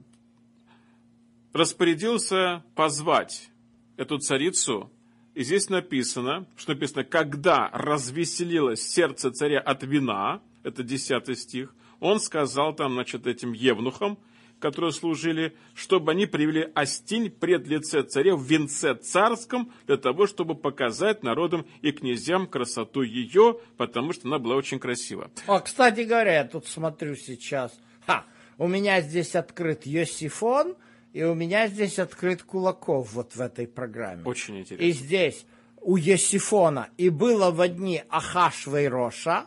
[1.53, 3.49] распорядился позвать
[3.97, 4.89] эту царицу,
[5.33, 12.19] и здесь написано, что написано, когда развеселилось сердце царя от вина, это 10 стих, он
[12.19, 14.17] сказал там, значит, этим евнухам,
[14.59, 20.55] которые служили, чтобы они привели Астинь пред лице царя в венце царском, для того, чтобы
[20.55, 25.31] показать народам и князьям красоту ее, потому что она была очень красива.
[25.47, 27.77] О, кстати говоря, я тут смотрю сейчас.
[28.05, 28.25] Ха,
[28.57, 30.75] у меня здесь открыт Йосифон,
[31.13, 34.23] и у меня здесь открыт Кулаков вот в этой программе.
[34.25, 34.91] Очень И интересно.
[34.91, 35.45] здесь
[35.81, 39.45] у Йосифона и было в одни Ахашва и Роша,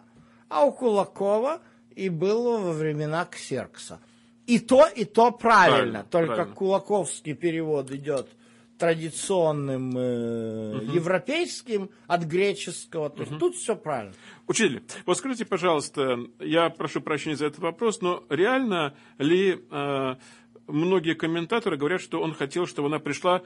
[0.48, 1.60] а у Кулакова
[1.94, 3.98] и было во времена Ксеркса.
[4.46, 6.54] И то, и то правильно, Правильно, только правильно.
[6.54, 8.28] кулаковский перевод идет
[8.76, 13.08] традиционным э, европейским от греческого.
[13.10, 14.12] То есть тут все правильно.
[14.46, 20.14] Учитель, вот скажите, пожалуйста, я прошу прощения за этот вопрос, но реально ли э,
[20.66, 23.42] многие комментаторы говорят, что он хотел, чтобы она пришла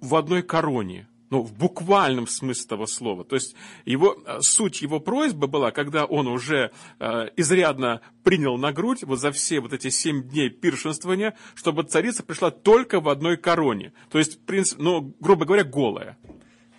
[0.00, 1.08] в одной короне?
[1.28, 3.24] Ну, в буквальном смысле этого слова.
[3.24, 8.72] То есть его, э, суть его просьбы была, когда он уже э, изрядно принял на
[8.72, 13.36] грудь вот за все вот эти семь дней пиршенствования, чтобы царица пришла только в одной
[13.36, 13.92] короне.
[14.08, 16.16] То есть, в принципе, ну, грубо говоря, голая.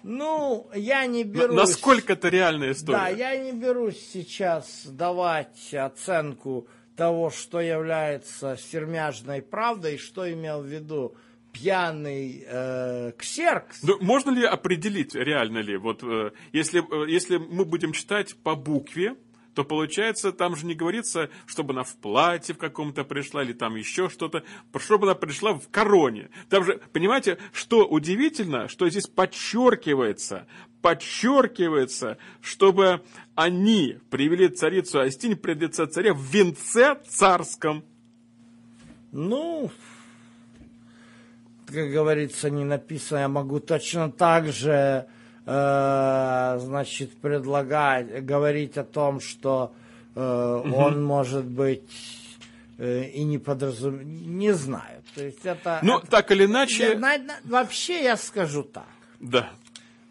[0.04, 1.58] Ну, я не берусь...
[1.58, 2.98] Насколько это реальная история?
[2.98, 10.66] Да, я не берусь сейчас давать оценку того, что является сермяжной правдой, что имел в
[10.66, 11.16] виду
[11.54, 13.84] пьяный э, ксеркс.
[13.84, 18.56] Ну, можно ли определить, реально ли, вот э, если, э, если мы будем читать по
[18.56, 19.16] букве,
[19.58, 23.76] то получается, там же не говорится, чтобы она в платье в каком-то пришла или там
[23.76, 24.44] еще что-то,
[24.78, 26.30] чтобы она пришла в короне.
[26.50, 30.46] Там же, понимаете, что удивительно, что здесь подчеркивается,
[30.82, 33.02] подчеркивается, чтобы
[33.36, 37.84] они привели царицу Астинь пред лице царя в венце царском.
[39.12, 39.72] Ну,
[41.68, 45.08] как говорится, не написано, я могу точно так же,
[45.46, 49.74] э, значит, предлагать, говорить о том, что
[50.16, 50.76] э, угу.
[50.76, 51.90] он может быть
[52.78, 55.04] э, и не подразумевает, не знаю.
[55.14, 55.80] То есть это...
[55.82, 56.92] Ну, это, так или иначе...
[56.92, 58.88] Я, на, на, вообще я скажу так.
[59.20, 59.50] Да.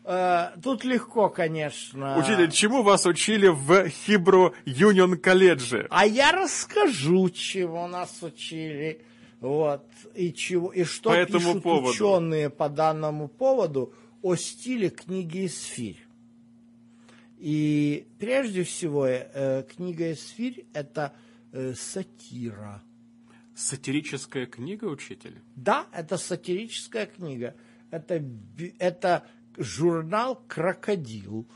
[0.09, 2.17] Э, тут легко, конечно.
[2.17, 5.89] Учитель, чему вас учили в Хибру Юнион колледже?
[5.91, 9.05] А я расскажу, чему нас учили.
[9.41, 9.85] Вот.
[10.15, 11.89] И, чего, и что по этому пишут поводу.
[11.91, 13.93] ученые по данному поводу
[14.23, 16.07] о стиле книги «Эсфирь».
[17.39, 21.15] И прежде всего, э, книга «Эсфирь»– это
[21.53, 22.81] э, сатира.
[23.57, 25.43] Сатирическая книга, учитель?
[25.57, 27.57] Да, это сатирическая книга.
[27.91, 28.23] Это,
[28.79, 29.27] это
[29.59, 31.47] журнал «Крокодил».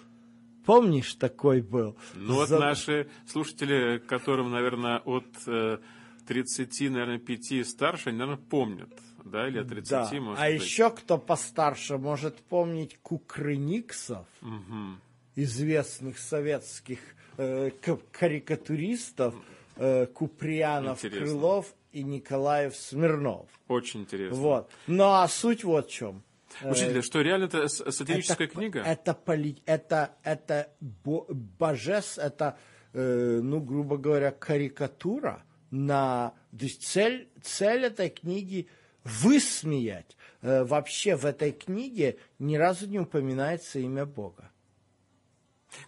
[0.65, 1.97] Помнишь, такой был?
[2.15, 2.59] Ну вот За...
[2.59, 5.79] наши слушатели, которым, наверное, от э,
[6.27, 8.91] 30, наверное, 5 старше, они, наверное, помнят.
[9.25, 10.11] Да, или от 30, да.
[10.21, 10.63] может А быть.
[10.63, 14.97] еще кто постарше может помнить Кукрыниксов, угу.
[15.37, 17.01] известных советских
[17.37, 17.71] э,
[18.13, 19.35] карикатуристов,
[19.77, 21.27] э, Куприянов, Интересно.
[21.27, 23.49] Крылов и Николаев Смирнов.
[23.69, 24.39] Очень интересно.
[24.39, 24.71] Вот.
[24.87, 26.23] Ну а суть вот в чем.
[26.63, 28.81] Учитель, что реально это сатирическая это, книга?
[28.81, 32.59] Это, поли, это, это бо, божес, это,
[32.93, 36.35] э, ну, грубо говоря, карикатура на...
[36.57, 38.69] То есть цель, цель этой книги
[39.05, 40.17] высмеять.
[40.43, 44.51] Э, вообще в этой книге ни разу не упоминается имя Бога.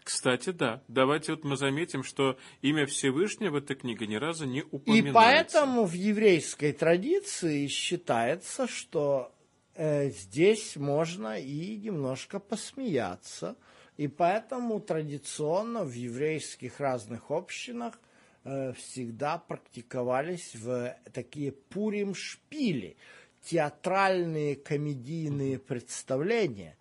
[0.05, 0.83] Кстати, да.
[0.88, 5.11] Давайте вот мы заметим, что имя Всевышнего в этой книге ни разу не упоминается.
[5.11, 9.41] И поэтому в еврейской традиции считается, что э,
[9.76, 13.56] здесь можно и немножко посмеяться.
[13.96, 18.00] И поэтому традиционно в еврейских разных общинах
[18.44, 22.96] э, всегда практиковались в такие пурим-шпили,
[23.42, 26.76] театральные комедийные представления.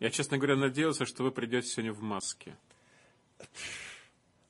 [0.00, 2.56] Я, честно говоря, надеялся, что вы придете сегодня в маске.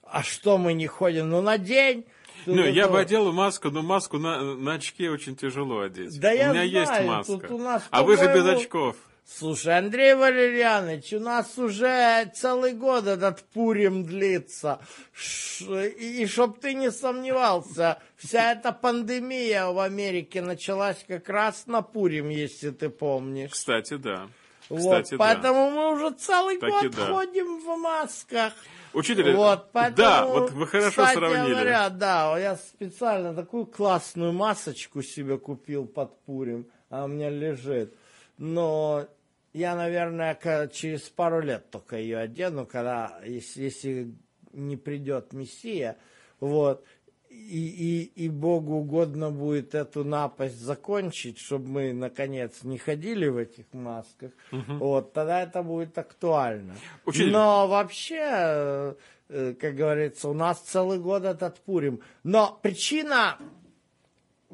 [0.03, 1.29] А что мы не ходим?
[1.31, 2.07] Ну, на день.
[2.47, 6.19] Ну, я бы одел маску, но маску на, на очке очень тяжело одеть.
[6.21, 7.33] Да у я меня знаю, есть маска.
[7.49, 8.97] Тут у нас, а вы же без очков.
[9.25, 14.81] Слушай, Андрей Валерьянович, у нас уже целый год этот Пурим длится.
[15.15, 21.67] Ш- И, и чтоб ты не сомневался, вся эта пандемия в Америке началась как раз
[21.67, 23.53] на Пурим, если ты помнишь.
[23.53, 24.29] Кстати, да.
[24.73, 25.17] Вот, Кстати, да.
[25.19, 27.07] поэтому мы уже целый Так год да.
[27.07, 28.55] ходим в масках.
[28.95, 31.51] Учитель, Вот, поэтому, да, вот вы хорошо кстати сравнили.
[31.53, 37.95] говоря, да, я специально такую классную масочку себе купил под Пурим, а у меня лежит.
[38.39, 39.07] Но
[39.53, 40.35] я, наверное,
[40.73, 44.15] через пару лет только ее одену, когда, если, если
[44.53, 45.97] не придет Мессия,
[46.41, 46.85] вот,
[47.33, 53.37] и, и, и Богу угодно будет эту напасть закончить, чтобы мы, наконец, не ходили в
[53.37, 56.75] этих масках, вот, тогда это будет актуально.
[57.05, 57.33] Учитель.
[57.33, 58.95] Но вообще, э,
[59.29, 62.01] э, как говорится, у нас целый год этот Пурим.
[62.23, 63.39] Но причина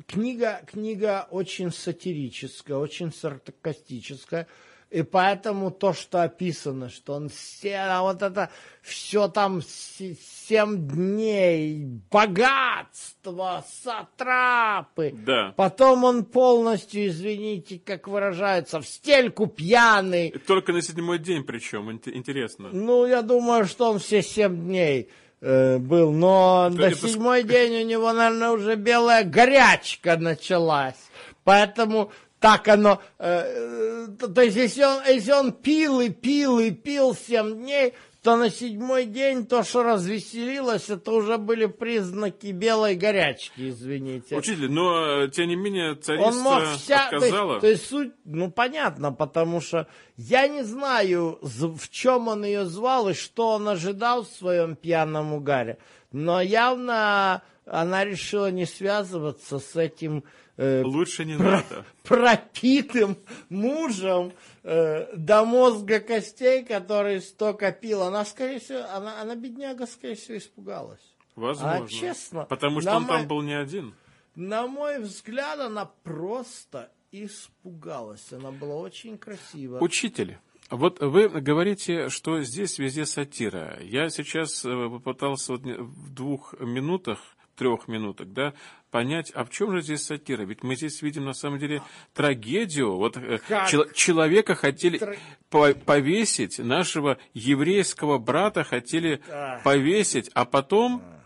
[0.06, 4.46] книга, книга очень сатирическая, очень саркастическая.
[4.90, 8.48] И поэтому то, что описано, что он все, а вот это
[8.81, 10.16] все там се-
[10.48, 15.12] семь дней, богатство, сатрапы.
[15.27, 15.53] Да.
[15.57, 20.31] Потом он полностью, извините, как выражается, в стельку пьяный.
[20.46, 22.68] Только на седьмой день причем, ин- интересно.
[22.72, 27.42] Ну, я думаю, что он все семь дней э, был, но Это- на это седьмой
[27.42, 30.96] день у него, наверное, уже белая горячка началась.
[31.44, 33.01] Поэтому так оно...
[33.18, 37.62] э, э, то, то есть, если он, если он пил и пил и пил семь
[37.62, 44.37] дней, то на седьмой день то, что развеселилось, это уже были признаки белой горячки, извините.
[44.37, 47.09] Учитель, но э, тем не менее царица Он мог вся...
[47.11, 47.61] То есть, отказала.
[47.61, 53.09] то есть суть, ну, понятно, потому что я не знаю, в чем он ее звал
[53.09, 55.78] и что он ожидал в своем пьяном угаре.
[56.11, 60.24] Но явно она решила не связываться с этим
[60.56, 61.84] э, Лучше не про- надо.
[62.04, 63.16] пропитым
[63.48, 64.32] мужем
[64.64, 68.02] э, до мозга костей, который столько пил.
[68.02, 71.00] Она, скорее всего, она, она бедняга, скорее всего, испугалась.
[71.36, 71.84] Возможно.
[71.84, 73.94] А честно, Потому что он мой- там был не один.
[74.34, 78.32] На мой взгляд, она просто испугалась.
[78.32, 79.78] Она была очень красива.
[79.80, 80.38] Учитель,
[80.70, 83.78] Вот вы говорите, что здесь везде сатира.
[83.80, 87.20] Я сейчас э, попытался вот в двух минутах,
[87.59, 88.54] трех минутах, да,
[88.90, 90.42] понять, а в чем же здесь сатира?
[90.42, 91.82] Ведь мы здесь видим на самом деле
[92.14, 92.96] трагедию.
[92.96, 95.18] Вот э, чел- человека хотели Тр...
[95.50, 99.61] по- повесить, нашего еврейского брата хотели а.
[99.64, 101.20] повесить, а потом а.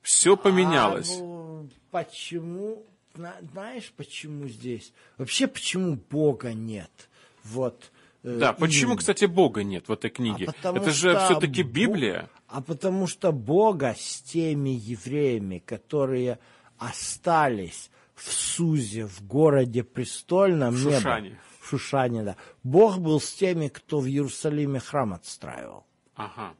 [0.00, 1.18] все поменялось.
[1.18, 2.86] А, ну, почему?
[3.14, 4.92] Знаешь, почему здесь?
[5.18, 6.90] Вообще, почему Бога нет?
[7.44, 7.92] Вот
[8.24, 10.54] Э, да, почему, кстати, Бога нет в этой книге?
[10.62, 12.28] А Это же все-таки Библия.
[12.52, 16.38] А потому что Бога с теми евреями, которые
[16.76, 21.30] остались в Сузе, в городе престольном, в Шушане.
[21.30, 22.36] Небо, в Шушане, да.
[22.62, 25.86] Бог был с теми, кто в Иерусалиме храм отстраивал.
[26.14, 26.52] Ага.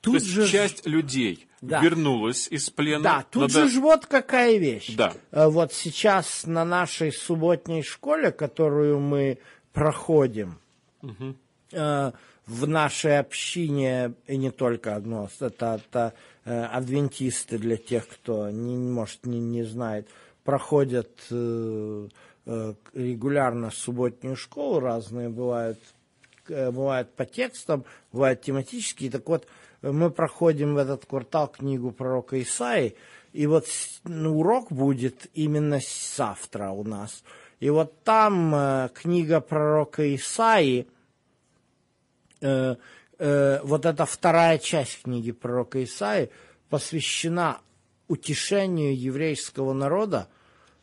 [0.00, 1.80] Тут То есть же часть людей да.
[1.82, 3.04] вернулась из плена.
[3.04, 3.68] Да, тут Надо...
[3.68, 4.96] же ж вот какая вещь.
[4.96, 5.14] Да.
[5.30, 9.38] Э, вот сейчас на нашей субботней школе, которую мы
[9.72, 10.58] проходим,
[11.00, 11.36] угу.
[12.48, 18.76] В нашей общине, и не только одно, это, это э, адвентисты для тех, кто, не,
[18.76, 20.08] может, не, не знает,
[20.44, 22.08] проходят э,
[22.94, 25.78] регулярно субботнюю школу, разные бывают,
[26.48, 29.10] бывают по текстам, бывают тематические.
[29.10, 29.46] Так вот,
[29.82, 32.96] мы проходим в этот квартал книгу пророка Исаи,
[33.34, 33.66] и вот
[34.04, 35.80] ну, урок будет именно
[36.16, 37.22] завтра у нас–
[37.60, 40.86] и вот там э, книга пророка Исаи,
[42.40, 42.76] э,
[43.18, 46.30] э, вот эта вторая часть книги пророка Исаи
[46.68, 47.60] посвящена
[48.08, 50.28] утешению еврейского народа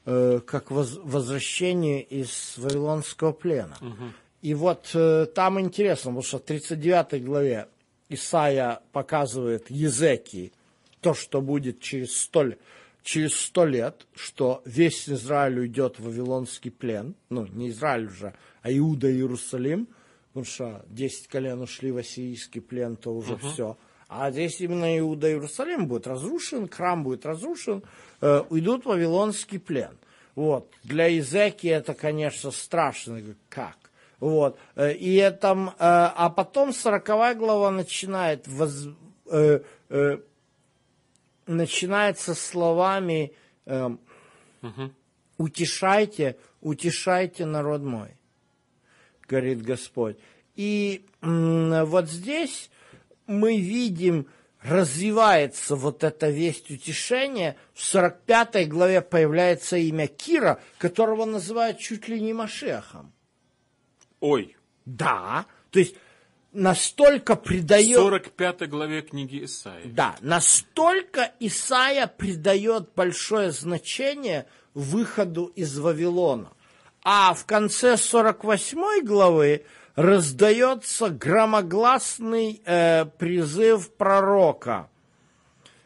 [0.06, 3.78] э, как воз, возвращению из Вавилонского плена.
[3.82, 4.12] Угу.
[4.42, 7.68] И вот э, там интересно, потому что в 39 главе
[8.10, 10.54] Исаия показывает Езекии
[11.02, 12.58] то, что будет через столь
[13.06, 18.34] через сто лет, что весь Израиль уйдет в Вавилонский плен, ну, не Израиль уже,
[18.64, 19.88] а Иуда и Иерусалим,
[20.36, 23.54] потому что 10 колен ушли в ассирийский плен, то уже uh-huh.
[23.54, 23.78] все.
[24.10, 27.84] А здесь именно Иуда Иерусалим будет разрушен, храм будет разрушен,
[28.20, 29.98] э, уйдут в Вавилонский плен.
[30.36, 30.70] Вот.
[30.84, 33.22] Для Изеки это, конечно, страшно.
[33.48, 33.78] Как?
[34.20, 34.60] Вот.
[34.76, 38.90] Э, и это, э, а потом 40 глава начинает воз,
[39.32, 40.18] э, э,
[41.48, 43.32] начинается словами
[43.66, 43.86] э,
[44.62, 44.92] угу.
[45.38, 48.18] «Утешайте, утешайте народ мой»,
[49.28, 50.18] говорит Господь.
[50.56, 52.70] И вот здесь
[53.28, 54.28] мы видим,
[54.62, 57.56] развивается вот эта весть утешения.
[57.74, 63.14] В 45 главе появляется имя Кира, которого называют чуть ли не Машехом.
[64.20, 64.56] Ой.
[64.86, 65.96] Да, то есть
[66.54, 67.98] настолько придает...
[67.98, 69.86] В 45 главе книги Исаия.
[69.86, 74.46] Да, настолько Исаия придает большое значение
[74.76, 76.52] выходу из Вавилона.
[77.08, 79.64] А в конце 48 главы
[79.96, 84.90] раздается громогласный э, призыв пророка.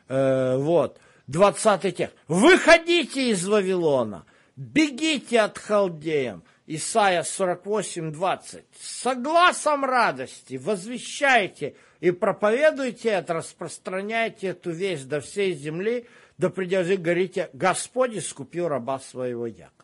[0.07, 0.97] Э, вот,
[1.28, 2.15] 20 текст.
[2.30, 8.63] «Выходите из Вавилона, бегите от халдеям, Исайя 48, 20.
[8.80, 16.07] «Согласом радости возвещайте и проповедуйте это, распространяйте эту весть до всей земли,
[16.38, 19.78] да придя говорите, Господь искупил раба своего Якова».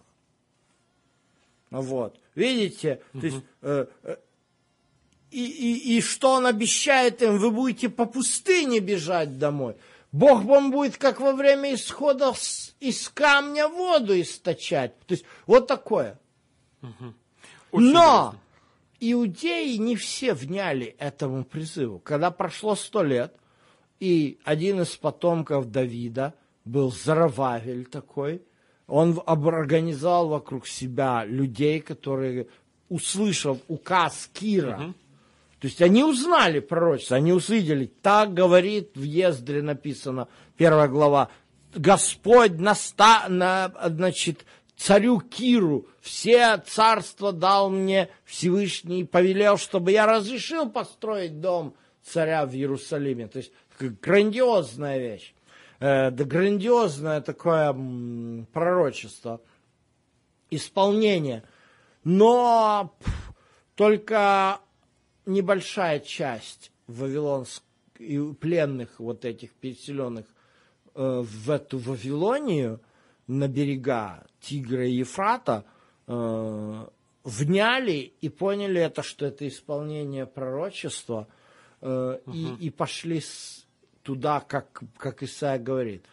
[1.82, 2.19] Вот.
[2.36, 3.01] Видите?
[3.13, 3.21] Угу.
[3.21, 4.15] То есть, э, э,
[5.32, 7.38] и, и, и что он обещает им?
[7.38, 9.76] Вы будете по пустыне бежать домой.
[10.11, 12.34] Бог вам будет, как во время исхода,
[12.80, 14.97] из камня воду источать.
[15.05, 16.19] То есть, вот такое–
[17.71, 18.36] но
[18.99, 21.99] иудеи не все вняли этому призыву.
[21.99, 23.36] Когда прошло сто лет,
[23.99, 28.41] и один из потомков Давида был Зарававель такой,
[28.88, 32.47] он организовал вокруг себя людей, которые,
[32.89, 34.93] услышав указ Кира, угу.
[35.59, 40.27] то есть они узнали пророчество, они увидели, так говорит в Ездре написано,
[40.57, 41.29] первая глава,
[41.73, 44.45] Господь наста, на, значит,
[44.77, 51.73] царю Киру все царства дал мне Всевышний и повелел, чтобы я разрешил построить дом
[52.03, 53.27] царя в Иерусалиме.
[53.27, 55.34] То есть грандиозная вещь.
[55.80, 57.76] Э, да грандиозное такое
[58.53, 59.41] пророчество,
[60.49, 61.43] исполнение.
[62.03, 63.34] Но пф,
[63.76, 64.59] только
[65.26, 67.63] небольшая часть вавилонских
[68.39, 70.26] пленных вот этих переселенных
[70.93, 72.80] э, в эту Вавилонию
[73.28, 75.65] на берега Тигра и Ефрата,
[76.07, 76.86] э,
[77.23, 81.28] вняли и поняли это, что это исполнение пророчества,
[81.82, 82.19] угу.
[82.32, 83.64] и, и пошли с,
[84.06, 86.06] туда, как, как Исаия говорит.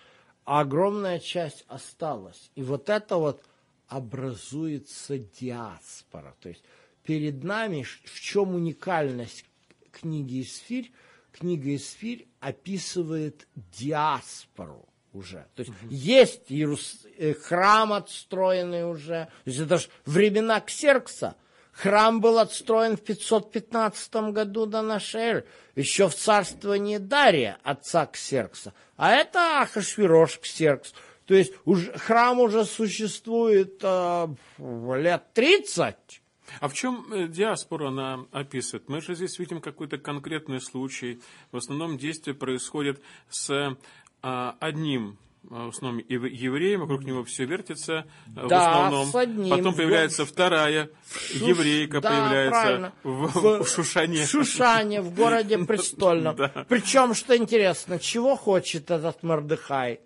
[0.44, 2.50] А огромная часть осталась.
[2.56, 3.44] И вот это вот
[3.86, 6.34] образуется диаспора.
[6.40, 6.64] То есть
[7.04, 9.44] перед нами, в чем уникальность
[9.92, 10.90] книги «Исфирь»,
[11.32, 15.46] книга «Исфирь» описывает диаспору уже.
[15.54, 19.28] То есть есть Иерус- э, храм отстроенный уже.
[19.44, 21.36] То есть это же времена Ксеркса.
[21.72, 28.74] Храм был отстроен в 515 году до нашей эры, еще в царствовании Дария, отца Ксеркса.
[28.96, 30.92] А это Ахашвирош Ксеркс.
[31.26, 36.22] То есть уже, храм уже существует э, лет 30.
[36.60, 38.88] А в чем э, диаспору она описывает?
[38.88, 41.22] Мы же здесь видим какой-то конкретный случай.
[41.52, 43.00] В основном действие происходит
[43.30, 43.76] с
[44.22, 49.06] а, одним в основном ев- евреем, вокруг него все вертится в Да, основном.
[49.10, 49.50] с одним.
[49.56, 52.92] Потом появляется вторая Шуш- еврейка, да, появляется правильно.
[53.02, 54.24] в, в Шушане.
[54.24, 56.36] В Шушане, в городе престольном.
[56.36, 56.64] Да.
[56.68, 60.00] Причем, что интересно, чего хочет этот Мордыхай?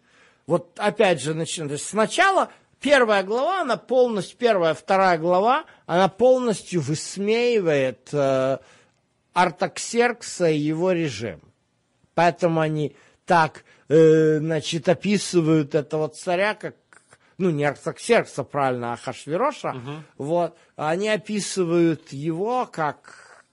[0.47, 8.09] Вот опять же есть сначала первая глава, она полностью, первая, вторая глава, она полностью высмеивает
[8.12, 8.59] э,
[9.32, 11.41] Артаксеркса и его режим.
[12.14, 16.76] Поэтому они так, э, значит, описывают этого царя, как,
[17.39, 19.74] ну, не Артаксеркса, правильно, а Хашвироша.
[20.18, 20.57] Вот.
[20.76, 23.45] Они описывают его как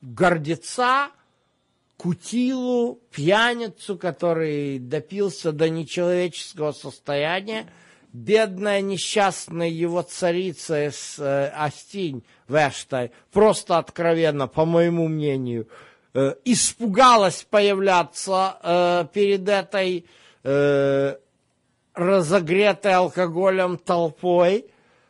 [0.00, 1.10] гордеца,
[1.96, 7.70] кутилу, пьяницу, который допился до нечеловеческого состояния.
[8.12, 15.68] Бедная несчастная его царица из э, Астинь Вештай, просто откровенно, по моему мнению,
[16.44, 20.06] испугалась появляться э, перед этой
[20.44, 21.16] э,
[21.94, 24.66] разогретой алкоголем толпой,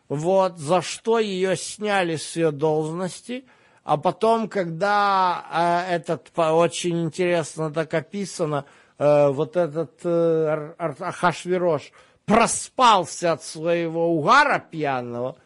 [0.09, 3.45] вот, за что ее сняли с ее должности,
[3.85, 8.65] а потом, когда э, этот, очень интересно так описано,
[8.99, 11.93] э, вот этот э, Ахашвирош
[12.25, 15.37] проспался от своего угара пьяного,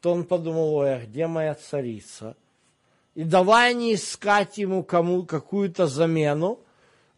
[0.00, 2.36] то он подумал, ой, а где моя царица?
[3.20, 6.58] И давай не искать ему кому какую-то замену.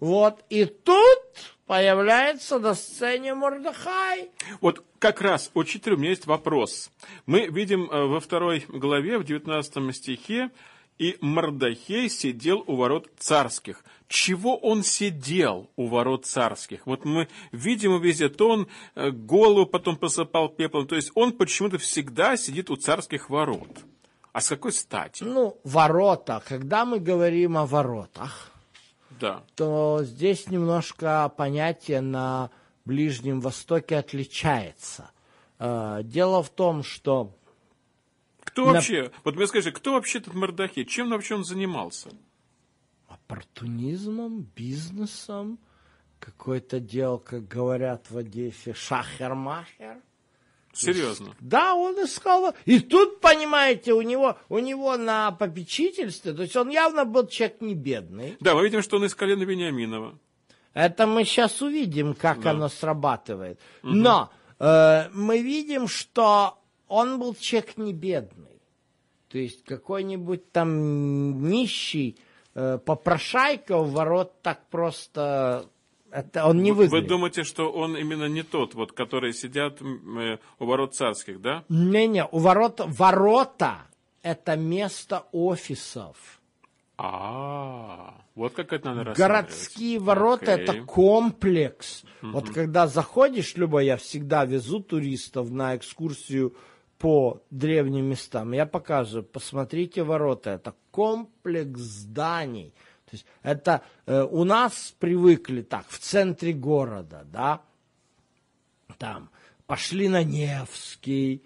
[0.00, 1.20] Вот, и тут
[1.66, 4.30] появляется на сцене Мордыхай.
[4.60, 6.90] Вот как раз, учитель, у меня есть вопрос.
[7.26, 10.50] Мы видим э, во второй главе, в 19 стихе,
[10.98, 13.84] и Мордахей сидел у ворот царских.
[14.08, 16.84] Чего он сидел у ворот царских?
[16.84, 21.78] Вот мы видим везде, то он э, голову потом посыпал пеплом, то есть он почему-то
[21.78, 23.70] всегда сидит у царских ворот.
[24.32, 25.24] А с какой стати?
[25.24, 26.42] Ну, ворота.
[26.46, 28.50] Когда мы говорим о воротах,
[29.20, 29.42] Да.
[29.56, 32.50] то здесь немножко понятие на
[32.84, 35.10] Ближнем Востоке отличается.
[35.58, 37.30] Э, Дело в том, что
[38.44, 40.84] Кто На- вообще, вот мне скажи, кто вообще этот Мордахей?
[40.84, 42.10] Чем вообще он занимался?
[43.08, 45.58] оппортунизмом, бизнесом,
[46.18, 50.00] какой-то дел, как говорят в Одессе, шахер-махер.
[50.72, 51.34] Серьезно.
[51.40, 52.54] Да, он искал.
[52.64, 57.60] И тут, понимаете, у него, у него на попечительстве, то есть он явно был человек
[57.60, 58.36] не бедный.
[58.40, 60.18] Да, мы видим, что он из колена Вениаминова.
[60.74, 63.60] Это мы сейчас увидим, как оно срабатывает.
[63.82, 66.58] Но э, мы видим, что
[66.88, 68.60] он был человек не бедный.
[69.28, 72.18] То есть какой-нибудь там нищий
[72.54, 75.66] э, попрошайка у ворот так просто...
[76.12, 77.08] Это он не Вы выглядит.
[77.08, 81.64] думаете, что он именно не тот, вот, которые сидят э, у ворот царских, да?
[81.70, 83.86] Не-не, у ворот, ворота–
[84.22, 86.40] это место офисов.
[86.98, 89.14] А, вот как это надо.
[89.14, 90.64] Городские ворота Окей.
[90.64, 92.04] это комплекс.
[92.20, 96.54] Вот когда заходишь, любой, я всегда везу туристов на экскурсию
[96.98, 98.52] по древним местам.
[98.52, 100.50] Я показываю, посмотрите ворота.
[100.50, 102.74] Это комплекс зданий.
[103.12, 107.60] То есть это э, у нас привыкли так, в центре города, да,
[108.96, 109.28] там
[109.66, 111.42] пошли на Невский,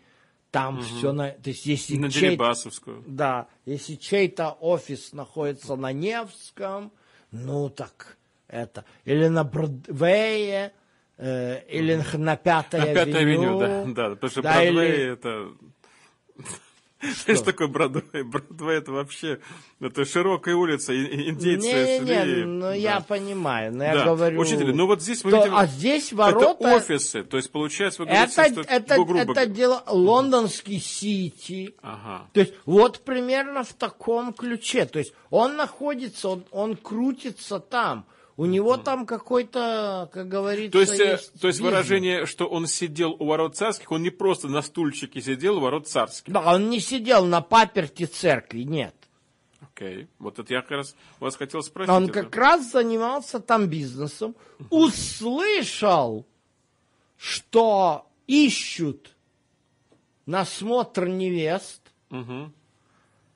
[0.53, 1.31] там все на...
[1.33, 3.03] То есть если На чей- Дерибасовскую.
[3.09, 6.93] да, если чей-то офис находится на Невском,
[7.33, 10.73] ну так это, или на Бродвее,
[11.19, 13.95] э, или на Пятой На Пятой авеню, да, авеню.
[13.95, 15.49] да, потому что Да, Бродвей или- это...
[16.99, 18.23] Что такое Бродвей?
[18.23, 19.39] Бродвей это вообще,
[19.81, 22.45] это широкая улица, индейцы Не, не, шли.
[22.45, 22.75] ну да.
[22.75, 24.05] я понимаю, но я Да.
[24.07, 24.41] говорю...
[24.41, 25.57] Учитель, ну вот здесь мы то- видим...
[25.57, 26.57] а здесь ворота...
[26.59, 31.75] Это офисы, то есть получается, вы говорите, Это, что это, грубо это дело лондонский Сити.
[31.83, 32.29] Ага.
[32.33, 34.87] То есть вот примерно в таком ключе.
[34.87, 38.07] То есть он находится, он, он крутится там.
[38.39, 41.61] У него там какой-то, как говорится, То есть, э, есть то есть бизнес.
[41.61, 45.89] выражение, что он сидел у ворот царских, он не просто на стульчике сидел у ворот
[45.89, 46.33] царских.
[46.33, 48.95] Да, он не сидел на паперти церкви, нет.
[49.63, 50.07] Окей.
[50.19, 51.91] Вот это я как раз вас хотел спросить.
[51.91, 52.13] Он это.
[52.25, 54.35] как раз занимался там бизнесом,
[54.69, 56.27] услышал,
[57.17, 59.15] что ищут
[60.27, 61.81] на смотр невест,
[62.11, 62.53] Мгм.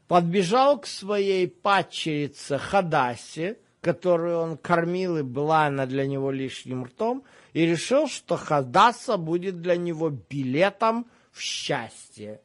[0.09, 7.25] подбежал к своей падчерице Хадасе, которую он кормил, и была она для него лишним ртом,
[7.53, 12.41] и решил, что Хадаса будет для него билетом в счастье.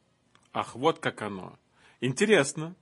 [0.54, 1.58] Ах, вот как оно.
[2.02, 2.76] Интересно.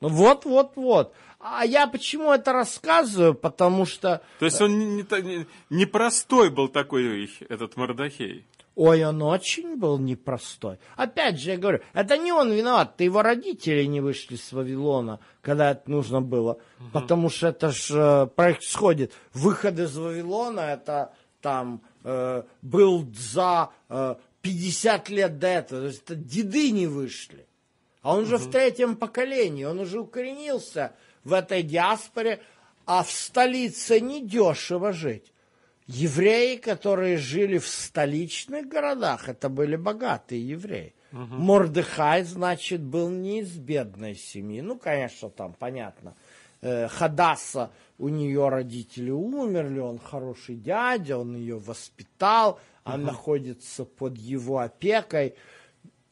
[0.00, 1.14] Ну вот, вот, вот.
[1.40, 3.34] А я почему это рассказываю?
[3.34, 4.22] Потому что...
[4.38, 8.46] То есть он не, не, не простой был такой этот Мордахей.
[8.78, 10.78] Ой, он очень был непростой.
[10.94, 15.18] Опять же, я говорю, это не он виноват, это его родители не вышли с Вавилона,
[15.40, 16.60] когда это нужно было.
[16.78, 16.90] Угу.
[16.92, 19.12] Потому что это же происходит.
[19.34, 25.80] Выход из Вавилона, это там э, был за э, 50 лет до этого.
[25.80, 27.48] То есть это деды не вышли.
[28.02, 28.28] А он угу.
[28.28, 30.92] же в третьем поколении, он уже укоренился
[31.24, 32.40] в этой диаспоре,
[32.86, 35.32] а в столице недешево жить.
[35.88, 40.94] Евреи, которые жили в столичных городах, это были богатые евреи.
[41.12, 41.34] Угу.
[41.36, 44.60] Мордыхай, значит, был не из бедной семьи.
[44.60, 46.14] Ну, конечно, там, понятно.
[46.60, 52.60] Э, Хадаса, у нее родители умерли, он хороший дядя, он ее воспитал, угу.
[52.84, 55.36] она находится под его опекой.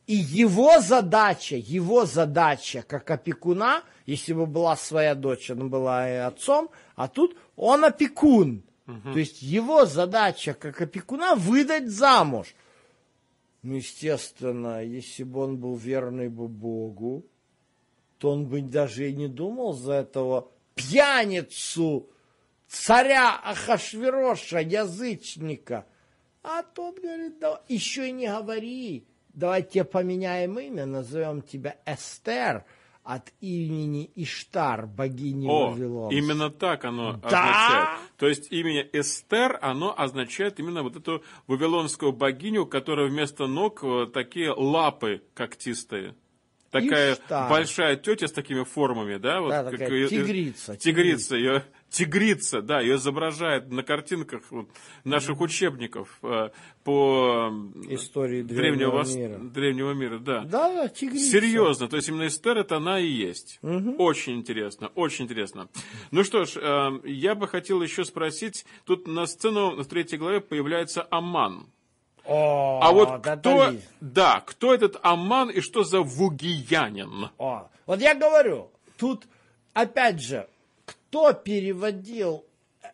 [0.06, 6.14] И его задача, его задача как опекуна, если бы была своя дочь, она была и
[6.14, 8.62] отцом, а тут он опекун.
[8.86, 9.12] Угу.
[9.12, 12.54] То есть его задача как опекуна выдать замуж.
[13.62, 17.26] Ну, естественно, если бы он был верный бы Богу,
[18.18, 22.08] то он бы даже и не думал за этого пьяницу,
[22.68, 25.86] царя Ахашвероша, язычника.
[26.42, 32.64] А тот говорит, да, еще и не говори, давайте поменяем имя, назовем тебя Эстер–
[33.06, 36.18] от имени Иштар, богини О, Вавилонской.
[36.18, 37.28] именно так оно да?
[37.28, 37.88] означает.
[38.16, 44.06] То есть имя Эстер, оно означает именно вот эту вавилонскую богиню, которая вместо ног э,
[44.12, 46.14] такие лапы когтистые.
[46.70, 47.48] Такая Иштар.
[47.48, 49.40] большая тетя с такими формами, да?
[49.40, 50.76] Вот да, как такая ее, тигрица.
[50.76, 54.68] Тигрица, ее тигрица, да, ее изображают на картинках вот,
[55.04, 56.50] наших учебников э,
[56.84, 57.50] по
[57.88, 59.38] истории древнего, древнего мира.
[59.38, 60.40] Древнего мира, да.
[60.44, 61.30] Да, да, тигрица.
[61.30, 63.58] Серьезно, то есть именно Эстер это она и есть.
[63.62, 63.96] Угу.
[63.98, 65.68] Очень интересно, очень интересно.
[66.10, 70.40] Ну что ж, э, я бы хотел еще спросить, тут на сцену в третьей главе
[70.40, 71.66] появляется Аман.
[72.24, 77.30] О, а вот да, кто, да, да, кто этот Аман и что за вугиянин?
[77.38, 79.26] О, вот я говорю, тут
[79.72, 80.48] опять же,
[81.16, 82.44] кто переводил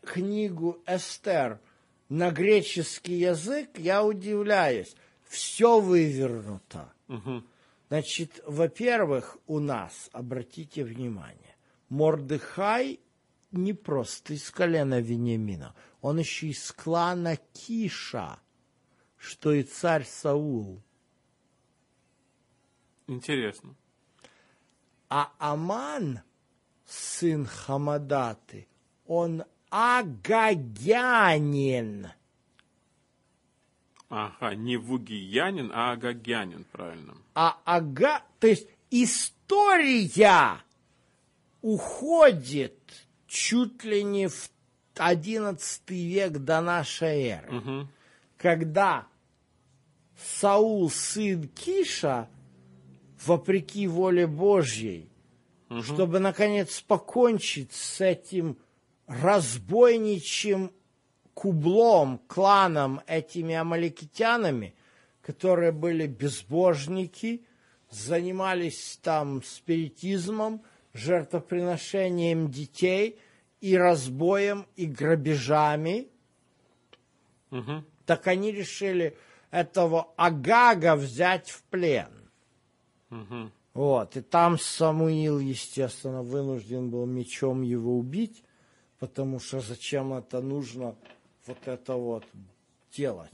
[0.05, 1.59] книгу Эстер
[2.09, 4.95] на греческий язык, я удивляюсь.
[5.25, 6.93] Все вывернуто.
[7.09, 7.43] Угу.
[7.89, 11.57] Значит, во-первых, у нас, обратите внимание,
[11.89, 13.01] Мордыхай
[13.51, 18.39] не просто из колена Вениамина, он еще из клана Киша,
[19.16, 20.81] что и царь Саул.
[23.09, 23.75] Интересно.
[25.09, 26.20] А Аман–
[26.93, 28.68] сын Хамадаты,
[29.07, 30.49] он агагянин.
[34.11, 37.14] Ага, не вугиянин, а агагянин, правильно.
[37.34, 40.59] А ага, то есть история
[41.62, 42.78] уходит
[43.26, 44.51] чуть ли не в
[44.97, 47.88] одиннадцатый век до нашей эры, угу.
[48.36, 49.07] когда
[50.18, 52.28] Саул, сын Киша,
[53.24, 55.12] вопреки воле Божьей,
[55.73, 55.83] угу.
[55.83, 58.59] чтобы, наконец, покончить с этим
[59.07, 60.70] разбойничьим
[61.35, 64.75] кублом, кланом, этими амаликитянами,
[65.23, 67.45] которые были безбожники,
[67.91, 70.62] занимались там спиритизмом,
[70.95, 73.18] жертвоприношением детей
[73.61, 76.09] и разбоем, и грабежами,
[77.51, 77.85] угу.
[78.05, 79.16] так они решили
[79.51, 82.31] этого Агага взять в плен.
[83.11, 83.51] Угу.
[83.75, 88.43] Вот, и там Самуил, естественно, вынужден был мечом его убить,
[88.99, 90.95] потому что зачем это нужно
[91.47, 92.25] вот это вот
[92.93, 93.33] делать.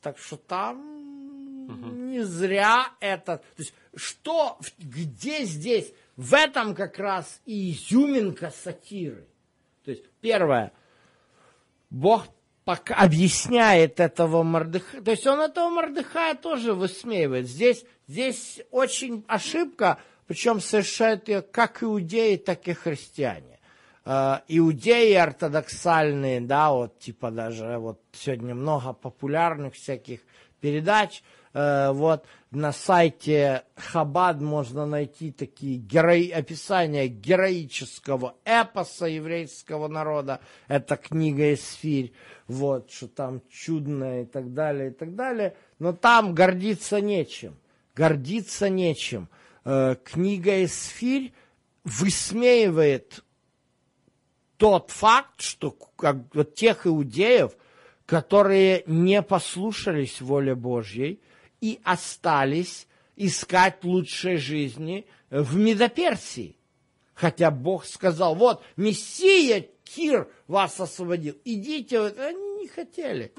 [0.00, 1.88] Так что там угу.
[1.88, 3.38] не зря это...
[3.38, 9.26] То есть что, где здесь, в этом как раз и изюминка сатиры.
[9.84, 10.72] То есть первое,
[11.90, 12.26] Бог
[12.64, 17.46] пока объясняет этого Мордыхая, то есть он этого Мордыхая тоже высмеивает.
[17.48, 23.58] Здесь Здесь очень ошибка, причем совершают ее как иудеи, так и христиане.
[24.04, 30.20] Э, иудеи ортодоксальные, да, вот типа даже вот сегодня много популярных всяких
[30.60, 31.22] передач,
[31.54, 40.40] э, вот на сайте Хабад можно найти такие герои, описания героического эпоса еврейского народа.
[40.68, 42.12] Это книга Эсфирь,
[42.46, 45.56] вот, что там чудное и так далее, и так далее.
[45.78, 47.56] Но там гордиться нечем
[47.94, 49.28] гордиться нечем.
[49.64, 51.32] э, книга Эсфирь
[51.84, 53.24] высмеивает
[54.56, 57.52] тот факт, что как, вот тех иудеев,
[58.06, 61.20] которые не послушались воле Божьей
[61.64, 62.86] и остались
[63.16, 66.58] искать лучшей жизни в Медоперсии.
[67.14, 73.32] Хотя Бог сказал, вот, Мессия Кир вас освободил, идите, они не хотели.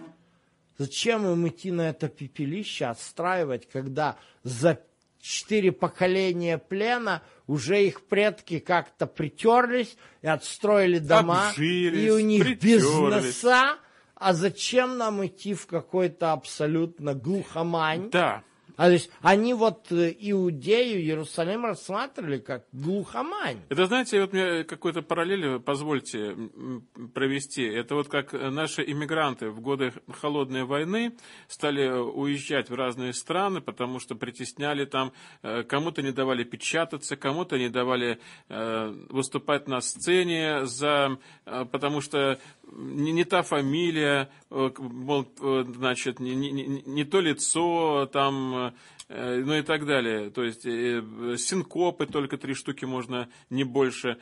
[0.79, 4.81] Зачем им идти на это пепелище, отстраивать, когда за
[5.21, 12.43] четыре поколения плена уже их предки как-то притерлись и отстроили дома, Обжились, и у них
[12.43, 12.85] притерлись.
[12.85, 13.77] бизнеса,
[14.15, 18.09] а зачем нам идти в какой-то абсолютно глухомань?
[18.09, 18.43] Да.
[18.77, 23.61] А то есть они вот э, Иудею, Иерусалим рассматривали как глухомань.
[23.69, 27.63] Это, знаете, вот мне какой-то параллель, позвольте м, провести.
[27.63, 31.15] Это вот как наши иммигранты в годы холодной войны
[31.47, 37.57] стали уезжать в разные страны, потому что притесняли там, э, кому-то не давали печататься, кому-то
[37.57, 42.39] не давали э, выступать на сцене, за, э, потому что
[42.71, 48.73] не, не та фамилия, э, мол, э, значит, не, не, не- то лицо, там,
[49.09, 50.29] э, ну и так далее.
[50.31, 54.17] То есть синкопы только три штуки можно, не больше.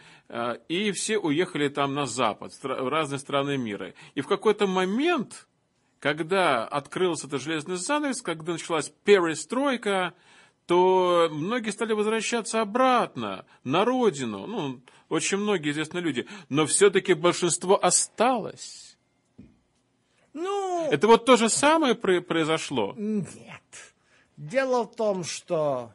[0.68, 3.94] И все уехали там на запад, в разные страны мира.
[4.16, 5.48] И в какой-то момент,
[6.00, 10.14] когда открылся этот железный занавес, когда началась перестройка,
[10.66, 14.48] то многие стали возвращаться обратно, на родину.
[14.48, 14.82] Ну,
[15.14, 16.28] очень многие известные люди.
[16.50, 18.98] Но все-таки большинство осталось.
[20.34, 22.94] Ну, Это вот то же самое про- произошло.
[22.98, 23.62] Нет.
[24.38, 25.92] Дело в том, что,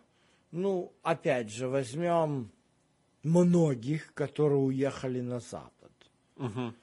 [0.53, 2.51] ну, опять же, возьмем
[3.25, 5.93] многих, которые уехали на Запад.
[6.37, 6.75] Мгм.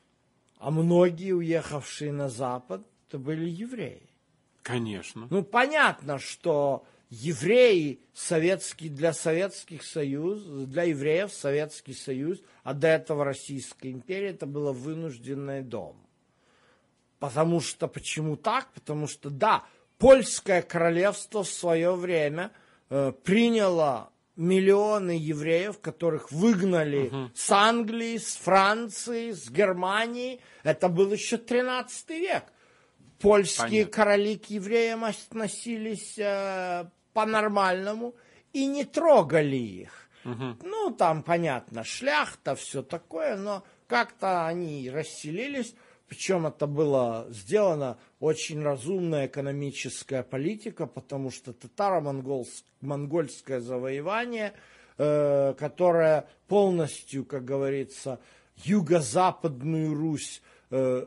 [0.58, 4.10] А многие, уехавшие на Запад, это были евреи.
[4.62, 5.28] Конечно.
[5.30, 13.24] Ну, понятно, что евреи советский, для Советских Союз, для евреев Советский Союз, а до этого
[13.24, 15.96] Российская империя, это было вынужденный дом.
[17.20, 18.68] Потому что, почему так?
[18.74, 19.64] Потому что, да,
[19.98, 22.52] польское королевство в свое время
[22.90, 30.42] э, приняло миллионы евреев, которых выгнали с Англии, с Франции, с Германии.
[30.64, 32.44] Это был еще 13 век.
[33.20, 33.94] Польские Понятно.
[33.94, 38.14] короли к евреям относились э, по-нормальному
[38.52, 40.10] и не трогали их.
[40.64, 45.76] Ну, там, понятно, шляхта, все такое, но как-то они расселились.
[46.08, 54.54] Причем это было сделано очень разумная экономическая политика, потому что татаро-монгольское завоевание,
[54.98, 58.20] э, которое полностью, как говорится,
[58.58, 61.06] юго-западную Русь э,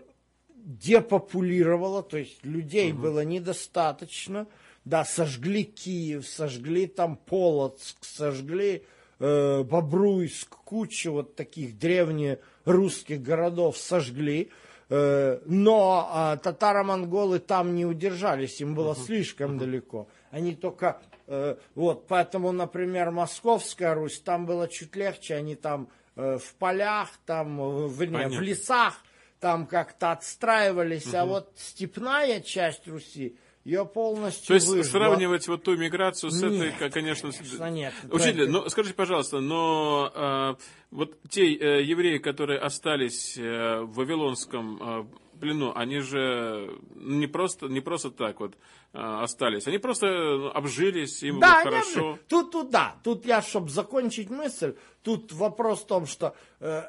[0.64, 4.46] депопулировало, то есть людей было недостаточно.
[4.84, 8.84] Да, сожгли Киев, сожгли там Полоцк, сожгли
[9.18, 14.50] э, Бобруйск, кучу вот таких древних русских городов сожгли.
[14.88, 20.09] Э, но а, татаро-монголы там не удержались, им было слишком далеко.
[20.30, 26.38] Они только, э, вот, поэтому, например, Московская Русь, там было чуть легче, они там э,
[26.38, 29.02] в полях, там, э, вернее, в лесах,
[29.41, 34.91] там как-то отстраивались, а вот степная часть Руси, ее полностью То есть выжгла.
[34.91, 37.30] сравнивать вот ту миграцию с этой, Нет, как, конечно...
[37.30, 37.93] конечно, нет.
[38.11, 40.57] Учитель, Это- ну скажите, пожалуйста, но а,
[40.91, 45.05] вот те э, евреи, которые остались э, в Вавилонском э,
[45.39, 48.55] плену, они же не просто, не просто так вот
[48.93, 52.18] э, остались, они просто обжились, им Да, было хорошо.
[52.26, 56.82] тут, тут, да, тут я, чтобы закончить мысль, тут вопрос в том, что э,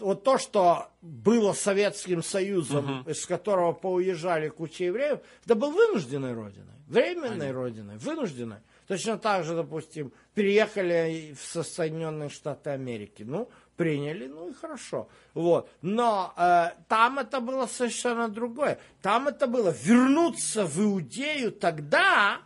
[0.00, 6.74] вот то, что было Советским Союзом, из которого поуезжали куча евреев, это был вынужденной родиной,
[6.88, 8.58] временной родиной, вынужденной.
[8.88, 13.22] Точно так же, допустим, переехали в Со- Соединенные Штаты Америки.
[13.22, 15.08] Ну, приняли, ну и хорошо.
[15.34, 15.68] Вот.
[15.80, 18.78] Но э, там это было совершенно другое.
[19.00, 22.40] Там это было вернуться в Иудею тогда,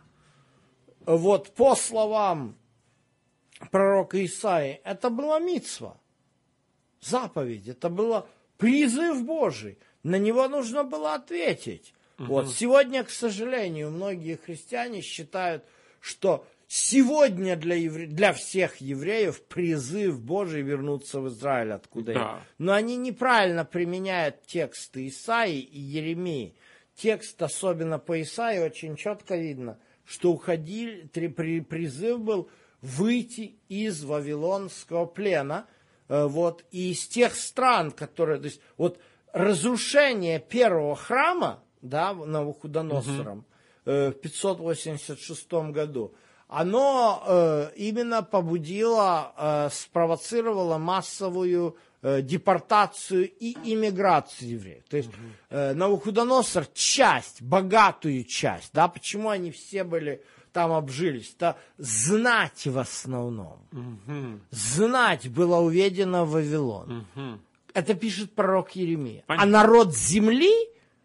[1.05, 2.55] вот по словам
[3.71, 5.97] пророка Исаи, это была мицва,
[7.01, 8.27] заповедь, это было
[8.57, 9.77] призыв Божий.
[10.03, 11.93] На него нужно было ответить.
[12.17, 15.63] Вот сегодня, к сожалению, многие христиане считают,
[15.99, 22.41] что сегодня для, евре- для всех евреев призыв Божий вернуться в Израиль, откуда Да.
[22.57, 26.55] Но они неправильно применяют тексты Исаи и Еремии.
[26.95, 32.49] Текст, особенно по Исаии, очень четко видно, что уходили, при- призыв был
[32.81, 35.67] выйти из Вавилонского плена,
[36.07, 38.99] вот, и из тех стран, которые, то есть, вот,
[39.33, 43.45] разрушение первого храма, да, Навуходоносором,
[43.85, 46.13] э, в 586 году,
[46.47, 54.83] оно э, именно побудило, э, спровоцировало массовую э, депортацию и иммиграцию евреев.
[54.89, 55.09] То есть
[55.49, 62.77] э, Навуходоносор часть, богатую часть, да, почему они все были там обжились, то знать в
[62.77, 63.59] основном.
[64.51, 67.05] Знать было уведено в Вавилон.
[67.73, 69.23] Это пишет пророк Еремия.
[69.27, 69.51] А Понятно.
[69.51, 70.51] народ земли,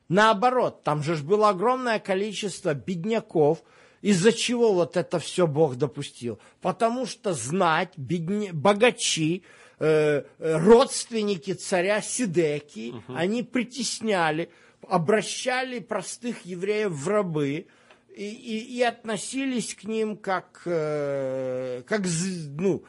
[0.08, 3.62] наоборот, там же было огромное количество бедняков,
[4.00, 6.38] из-за чего вот это все Бог допустил?
[6.60, 9.42] Потому что знать, бедня- богачи,
[9.78, 14.50] э, родственники царя Сидеки, они притесняли,
[14.88, 17.66] обращали простых евреев в рабы
[18.16, 22.02] и, и- и относились к ним как, э, как
[22.58, 22.84] ну,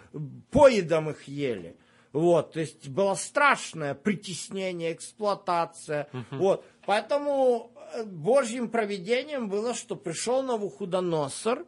[0.51, 1.75] поедом их ели.
[2.11, 6.07] Вот, то есть было страшное притеснение, эксплуатация.
[6.31, 11.65] Вот, поэтому э, Божьим проведением было, что пришел Навуходоносор.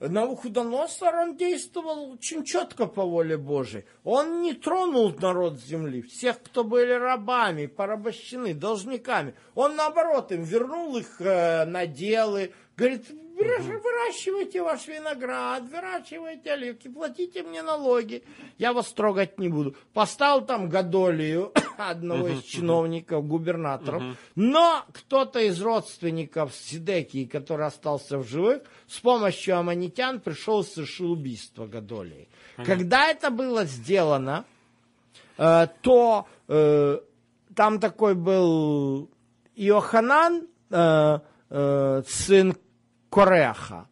[0.00, 3.84] Навуходоносор, он действовал очень четко по воле Божией.
[4.02, 9.34] Он не тронул народ земли, всех, кто были рабами, порабощены, должниками.
[9.54, 17.42] Он, наоборот, им вернул их э, наделы, говорит, «Выращ- выращивайте ваш виноград, выращивайте оливки, платите
[17.42, 18.22] мне налоги,
[18.58, 19.74] я вас трогать не буду.
[19.92, 24.02] Поставил там Гадолию, одного из чиновников, губернаторов,
[24.34, 31.12] но кто-то из родственников Сидекии, который остался в живых, с помощью аммонитян пришел и совершил
[31.12, 32.28] убийство Гадолии.
[32.56, 34.44] Когда это было сделано,
[35.36, 37.00] э, то э,
[37.54, 39.10] там такой был
[39.56, 41.18] Иоханан, э,
[42.06, 42.56] сын
[43.14, 43.86] Кореха.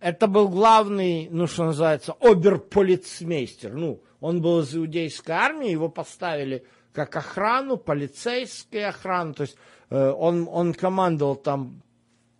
[0.00, 3.74] Это был главный, ну, что называется, оберполицмейстер.
[3.74, 6.64] Ну, он был из иудейской армии, его поставили
[6.94, 9.34] как охрану, полицейская охрана.
[9.34, 9.56] То есть
[9.90, 11.82] э, он, он командовал там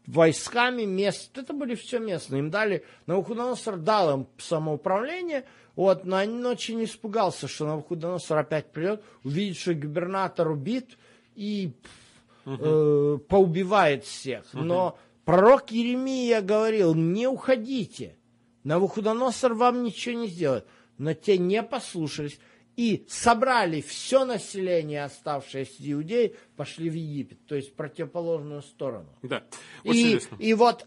[0.07, 5.45] войсками мест, это были все местные, им дали, Навуходоносор дал им самоуправление,
[5.77, 10.99] вот, но он очень испугался, что Навуходоносор опять придет, увидит, что губернатор убит
[11.37, 11.73] и
[12.47, 14.45] э, поубивает всех.
[14.53, 18.17] Но пророк Еремия говорил, не уходите,
[18.65, 20.67] Навуходоносор вам ничего не сделает.
[20.99, 22.39] Но те не послушались
[22.77, 29.09] и собрали все население, оставшееся иудеи, пошли в Египет, то есть в противоположную сторону.
[29.23, 29.43] Да,
[29.85, 30.37] очень И, интересно.
[30.39, 30.87] и вот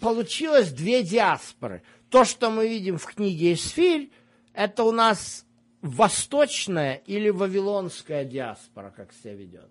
[0.00, 1.82] получилось две диаспоры.
[2.08, 4.10] То, что мы видим в книге Исфирь,
[4.52, 5.44] это у нас
[5.82, 9.68] восточная или вавилонская диаспора, как себя ведет.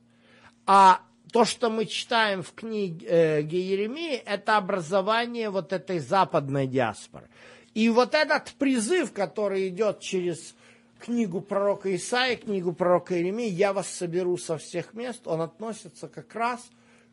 [0.65, 1.01] А
[1.35, 7.27] то, что мы читаем в книге э, Еремии, это образование вот этой западной диаспоры.
[7.73, 10.55] И вот этот призыв, который идет через
[10.97, 16.33] книгу пророка Исаия, книгу пророка Иеремии, «Я вас соберу со всех мест», он относится как
[16.35, 16.61] раз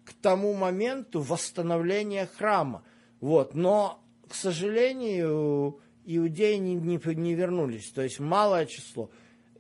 [0.05, 2.85] к тому моменту восстановления храма.
[3.21, 3.57] Вот.
[3.57, 9.11] Но, к сожалению, иудеи не, не, не вернулись, то есть малое число.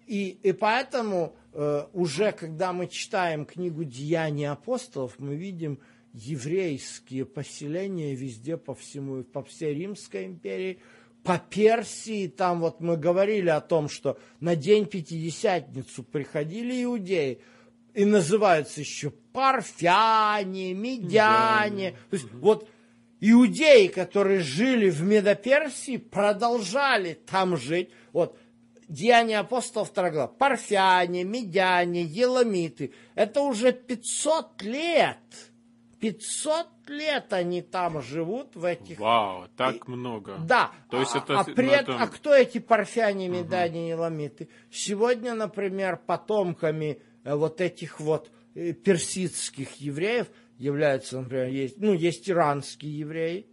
[0.06, 1.34] И, и поэтому
[1.92, 5.78] уже когда мы читаем книгу «Деяния апостолов», мы видим
[6.12, 10.78] еврейские поселения везде по всему, по всей Римской империи,
[11.24, 17.40] по Персии, там вот мы говорили о том, что на день Пятидесятницу приходили иудеи,
[17.94, 21.92] и называются еще парфяне, медяне.
[22.10, 22.68] То есть вот
[23.20, 27.90] иудеи, которые жили в Медоперсии, продолжали там жить.
[28.12, 28.38] Вот
[28.92, 30.28] Деяния апостолов 2 глава.
[30.28, 32.92] Парфяне, медяне, еламиты.
[33.14, 35.16] Это уже 500 лет.
[35.98, 40.36] 500 лет они там живут в этих Вау, так много.
[40.46, 40.72] да.
[40.90, 44.48] То есть а, это- а, ну, этом- это- а кто эти парфяне, медани и ламиты?
[44.70, 50.26] Сегодня, например, потомками э, вот этих вот э, персидских евреев
[50.58, 53.46] являются, например, есть, ну, есть иранские евреи.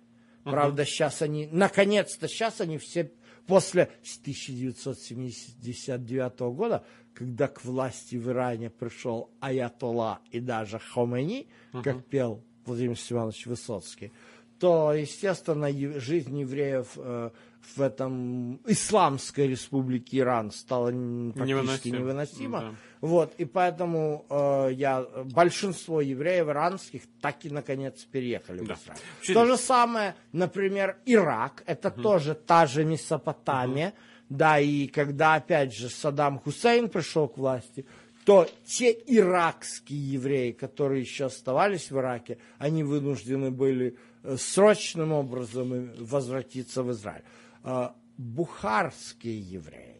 [0.43, 3.11] Правда, сейчас они, наконец-то сейчас они все
[3.49, 3.89] после
[4.21, 6.85] 1979 года,
[7.15, 11.47] когда к власти в Иране пришел Аятолла и даже Хомени,
[11.83, 14.13] как пел Владимир Семенович Высоцкий,
[14.59, 15.69] то, естественно,
[15.99, 17.31] жизнь евреев э,
[17.75, 21.97] в этом исламской республике Иран стала м, практически Невыносимо.
[21.99, 22.59] невыносима.
[22.61, 22.75] Да.
[23.01, 28.75] Вот, и поэтому э, я, большинство евреев иранских так и, наконец, переехали Да.
[28.75, 28.99] в Израиль.
[29.21, 33.93] Очень То же самое, например, Ирак, это тоже та же Месопотамия,
[34.29, 37.85] да, и когда, опять же, Саддам Хусейн пришел к власти,
[38.25, 45.73] то те иракские евреи, которые еще оставались в Ираке, они вынуждены были э, срочным образом
[45.73, 47.23] э, возвратиться в Израиль.
[47.63, 49.99] А Бухарские евреи,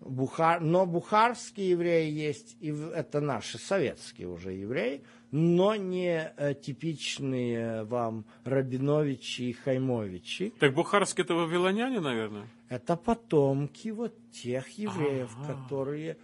[0.00, 0.60] Бухар...
[0.60, 8.24] Но бухарские евреи есть, и это наши советские уже евреи, но не э, типичные вам
[8.44, 10.52] Рабиновичи и Хаймовичи.
[10.58, 12.46] Так бухарские это вавилоняне, наверное?
[12.68, 16.16] Это потомки вот тех евреев, которые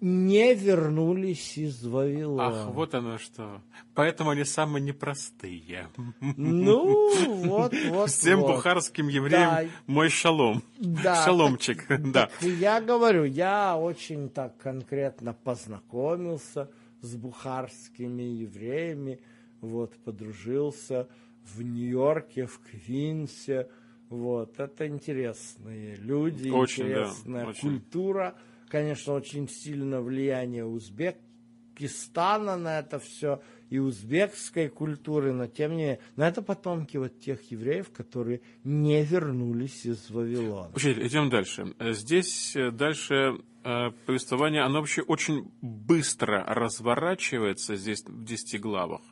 [0.00, 2.62] не вернулись из Вавилона.
[2.64, 3.60] Ах, вот оно что.
[3.94, 5.88] Поэтому они самые непростые.
[6.20, 7.10] Ну,
[7.44, 8.56] вот, вот, Всем вот.
[8.56, 9.64] бухарским евреям Да.
[9.86, 10.62] мой шалом.
[10.78, 12.26] Да, Шаломчик, да.
[12.26, 16.70] Так я говорю, я очень так конкретно познакомился
[17.02, 19.20] с бухарскими евреями,
[19.60, 21.08] вот, подружился
[21.44, 23.68] в Нью-Йорке, в Квинсе,
[24.08, 27.60] вот, это интересные люди, Очень, да, интересная очень.
[27.60, 28.34] культура,
[28.70, 35.98] конечно, очень сильно влияние Узбекистана на это все, и узбекской культуры, но тем не менее,
[36.16, 40.70] но это потомки вот тех евреев, которые не вернулись из Вавилона.
[40.74, 41.74] Учитель, идем дальше.
[41.78, 49.02] Здесь э, дальше э, повествование, оно вообще очень быстро разворачивается здесь в 10 главах.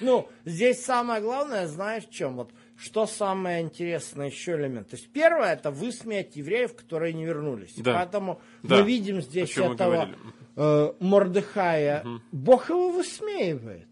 [0.00, 2.36] Ну, здесь самое главное, знаешь, в чем?
[2.36, 4.88] Вот что самое интересное еще элемент.
[4.90, 7.74] То есть первое это высмеять евреев, которые не вернулись.
[7.76, 7.94] Да.
[7.94, 8.76] Поэтому Да.
[8.76, 10.10] мы видим здесь этого
[10.56, 12.04] э, Мордыхая.
[12.32, 13.88] Бог его высмеивает.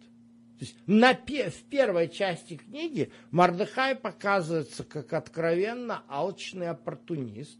[0.59, 7.59] То есть на в первой части книги Мордыхай показывается как откровенно алчный оппортунист,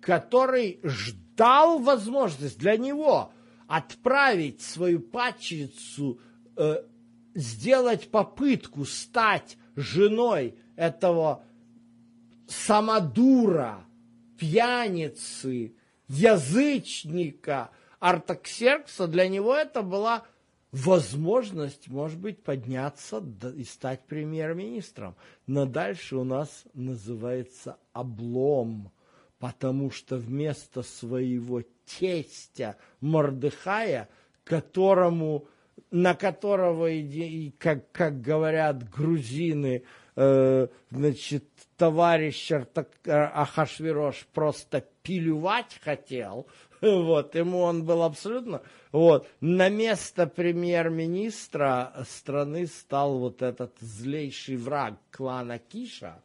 [0.00, 3.32] который ждал возможность для него
[3.66, 6.20] отправить свою падчерицу,
[6.56, 6.82] э,
[7.34, 11.44] сделать попытку стать женой этого
[12.46, 13.84] самодура,
[14.38, 15.74] пьяницы,
[16.08, 17.70] язычника
[18.00, 20.24] Артаксеркса, для него это была
[20.72, 23.24] возможность, может быть, подняться
[23.56, 25.14] и стать премьер-министром.
[25.46, 28.90] Но дальше у нас называется облом,
[29.38, 31.62] потому что вместо своего
[31.98, 34.08] тестя Мордыхая,
[34.42, 35.46] которому,
[35.90, 36.88] на которого,
[37.58, 39.84] как, как говорят грузины,
[40.16, 41.44] э, значит,
[41.76, 46.46] товарищ Артак- Ахашвирош просто пилювать хотел,
[46.80, 48.62] вот, ему он был абсолютно,
[48.92, 56.22] вот, на место премьер-министра страны стал вот этот злейший враг клана Киша,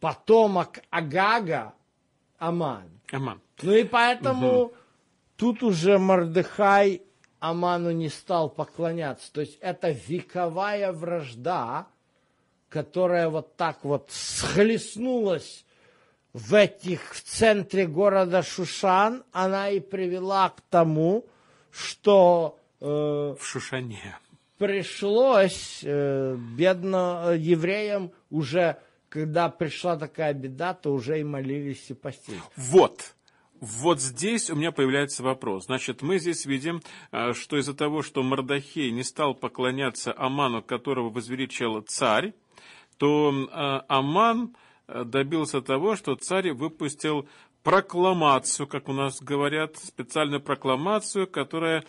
[0.00, 1.74] потомок Агага
[2.38, 2.90] Аман.
[3.12, 3.40] Аман.
[3.62, 4.72] Ну и поэтому
[5.36, 7.02] тут уже Мордыхай
[7.42, 9.32] Аману не стал поклоняться.
[9.32, 11.88] То есть это вековая вражда,
[12.68, 15.64] которая вот так вот схлестнулась
[16.32, 21.26] в этих, в центре города Шушан, она и привела к тому,
[21.72, 24.16] что э, В Шушане.
[24.56, 28.76] пришлось э, бедно евреям уже,
[29.08, 32.40] когда пришла такая беда, то уже и молились и постились.
[32.56, 33.14] Вот.
[33.62, 35.66] Вот здесь у меня появляется вопрос.
[35.66, 36.82] Значит, мы здесь видим,
[37.12, 42.34] э, что из-за того, что Мордахей не стал поклоняться Аману, которого возвеличил царь,
[42.96, 44.56] то э, Аман
[44.88, 47.28] э, добился того, что царь выпустил
[47.62, 51.84] прокламацию, как у нас говорят, специальную прокламацию, которая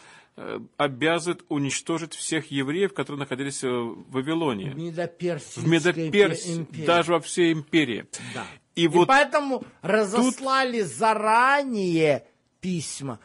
[0.78, 4.72] обязывает уничтожить всех евреев, которые находились в Вавилоне.
[4.72, 6.86] В Медоперсийской В Медоперс, империи.
[6.88, 8.06] даже во всей империи.
[8.34, 8.44] Да.
[8.76, 12.26] И И, вот поэтому разослали заранее
[12.60, 13.20] письма.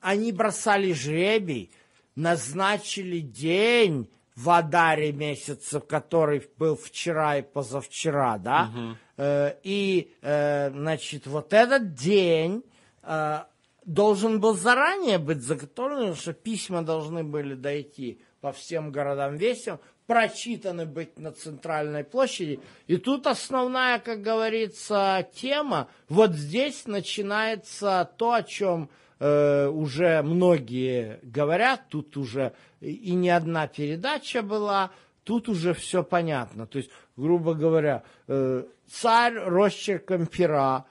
[0.00, 1.70] Они бросали жребий,
[2.14, 8.70] назначили день в Адаре месяце, который был вчера и позавчера, да?
[9.16, 12.64] Э, И, э, значит, вот этот день
[13.02, 13.38] э,
[13.84, 20.86] должен был заранее быть заготовлен, что письма должны были дойти по всем городам весям, прочитаны
[20.86, 22.60] быть на центральной площади.
[22.86, 25.88] И тут основная, как говорится, тема.
[26.08, 31.88] Вот здесь начинается то, о чем э, уже многие говорят.
[31.88, 34.90] Тут уже и не одна передача была.
[35.24, 36.66] Тут уже все понятно.
[36.66, 40.84] То есть, грубо говоря, э, царь росчерком пера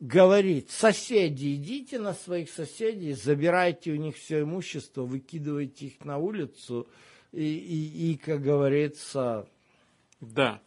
[0.00, 6.86] говорит, соседи, идите на своих соседей, забирайте у них все имущество, выкидывайте их на улицу,
[7.32, 9.46] и, и, и, как говорится...
[10.20, 10.60] Да,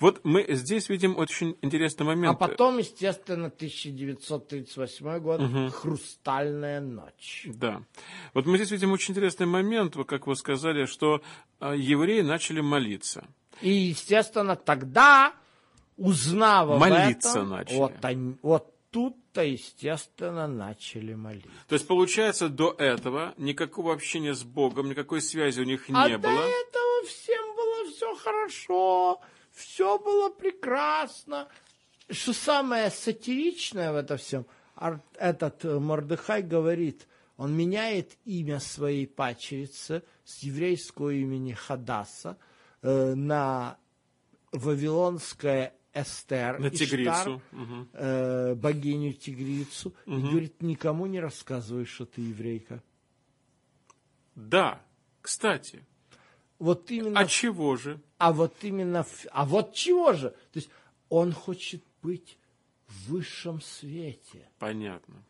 [0.00, 2.36] Вот мы здесь видим очень интересный А момент.
[2.38, 5.40] потом, естественно, 1938 год,
[5.72, 7.44] «Хрустальная ночь».
[7.46, 7.82] Да.
[8.34, 11.20] Вот мы здесь видим очень интересный момент, как вы сказали, что
[11.60, 13.24] э, евреи начали молиться.
[13.60, 15.32] И, естественно, тогда,
[15.98, 17.76] узнав Молиться этом, начали.
[17.76, 21.50] Вот, они- вот тут-то, естественно, начали молиться.
[21.68, 26.18] То есть, получается, до этого никакого общения с Богом, никакой связи у них не а
[26.18, 26.18] было.
[26.18, 29.20] до этого всем было все хорошо,
[29.52, 31.48] все было прекрасно.
[32.08, 34.46] Что самое сатиричное в этом всем,
[35.18, 42.38] этот э, Мордыхай говорит, он меняет имя своей пачерицы с еврейского имени Хадаса
[42.82, 43.76] э, на
[44.52, 47.42] вавилонское Эстер, На Иштар, тигрицу.
[47.52, 47.88] Мгм.
[47.92, 52.82] э, богиню тигрицу, и говорит, никому не рассказывай, что ты еврейка.
[54.34, 54.80] Да,
[55.20, 55.84] кстати.
[56.58, 58.00] Вот именно А чего же?
[58.18, 60.30] А вот именно, а вот чего же?
[60.30, 60.70] То есть
[61.08, 62.36] он хочет быть
[62.86, 64.48] в высшем свете.
[64.58, 65.22] Понятно.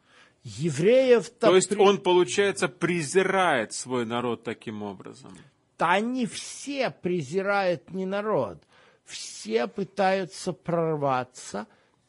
[0.45, 1.49] Евреев-то...
[1.49, 5.37] То есть при- он, получается, презирает свой народ таким образом.
[5.79, 8.63] Да они все презирают не народ.
[9.09, 11.67] Все пытаются прорваться,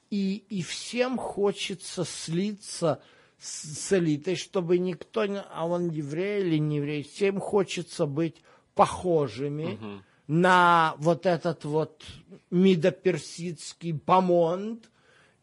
[0.09, 3.01] и, и всем хочется слиться
[3.39, 5.25] с, с элитой, чтобы никто.
[5.51, 8.35] А он еврей или не еврей, всем хочется быть
[8.75, 9.79] похожими
[10.27, 12.03] на вот этот вот
[12.51, 14.89] мидоперсидский помонд,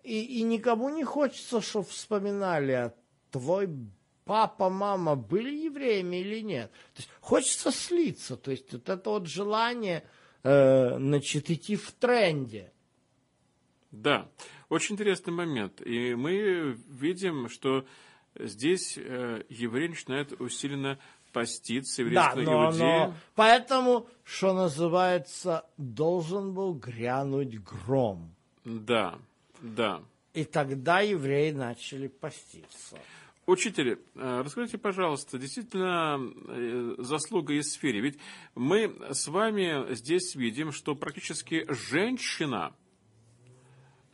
[0.04, 2.94] и, и никому не хочется, чтобы вспоминали, а
[3.30, 3.68] твой
[4.26, 6.70] папа, мама были евреями или нет.
[6.94, 8.36] То есть хочется слиться.
[8.36, 10.04] То есть вот это вот желание,
[10.42, 12.72] э, значит, идти в тренде.
[13.90, 14.28] Да,
[14.68, 15.80] очень интересный момент.
[15.80, 17.86] И мы видим, что
[18.38, 20.98] здесь э, еврей начинает усиленно
[21.32, 28.34] поститься, Да, еврейские но, но поэтому, что называется, должен был грянуть гром.
[28.64, 29.18] Да,
[29.60, 30.02] да.
[30.32, 32.98] И тогда евреи начали поститься.
[33.46, 36.18] Учитель, э, расскажите, пожалуйста, действительно
[36.48, 38.00] э, заслуга из сфере.
[38.00, 38.18] Ведь
[38.56, 42.74] мы с вами здесь видим, что практически женщина,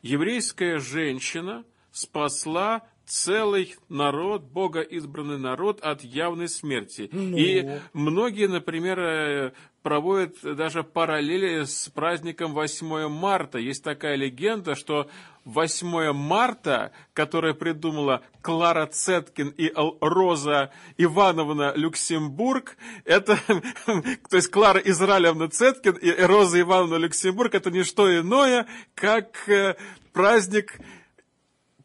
[0.02, 7.08] еврейская женщина спасла целый народ, Бога избранный народ от явной смерти.
[7.10, 7.36] Ну.
[7.36, 9.52] И многие, например, э,
[9.82, 13.58] проводят даже параллели с праздником 8 марта.
[13.58, 15.08] Есть такая легенда, что
[15.44, 23.38] 8 марта, которое придумала Клара Цеткин и Роза Ивановна Люксембург, это,
[24.30, 29.76] то есть Клара Израилевна Цеткин и Роза Ивановна Люксембург, это не что иное, как э,
[30.12, 30.78] праздник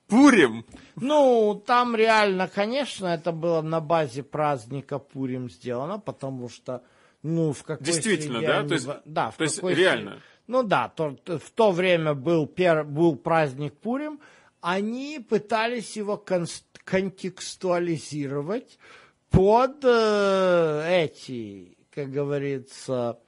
[0.07, 0.65] Пурим.
[0.95, 6.81] Ну, там реально, конечно, это было на базе праздника Пурим сделано, потому что,
[7.23, 8.63] ну, в какой Действительно, да?
[8.63, 10.11] То есть- да, в то есть реально?
[10.11, 14.19] среде- Ну да, то- в то время был, пер, был праздник Пурим,
[14.61, 16.17] они пытались его
[16.85, 18.79] контекстуализировать
[19.29, 23.19] под э, эти, как говорится,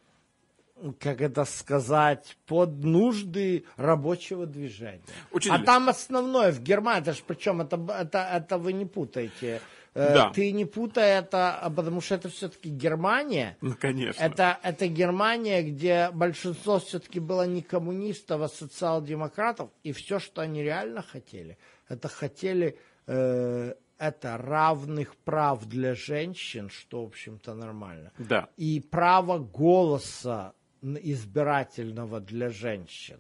[0.99, 5.01] как это сказать, под нужды рабочего движения.
[5.31, 5.55] Учитель.
[5.55, 9.61] А там основное в Германии, это ж причем это, это, это вы не путаете.
[9.93, 10.29] Э, Да.
[10.31, 13.57] Ты не путай это, а потому что это все-таки Германия.
[13.61, 14.21] Ну, конечно.
[14.23, 20.63] Это, это Германия, где большинство все-таки было не коммунистов, а социал-демократов, и все, что они
[20.63, 22.77] реально хотели, это хотели
[23.07, 28.47] э, это равных прав для женщин, что, в общем-то, нормально Да.
[28.57, 33.19] и право голоса избирательного для женщин.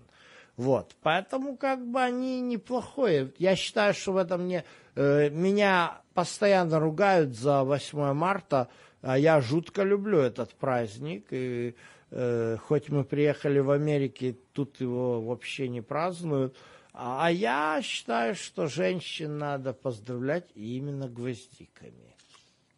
[0.55, 3.31] Вот, поэтому как бы они неплохое.
[3.37, 4.63] Я считаю, что в этом не...
[4.99, 8.67] э, меня постоянно ругают за 8 марта,
[9.01, 11.27] а я жутко люблю этот праздник.
[11.31, 11.75] И
[12.11, 16.57] э, хоть мы приехали в Америке, тут его вообще не празднуют.
[16.93, 22.15] А, а я считаю, что женщин надо поздравлять именно гвоздиками.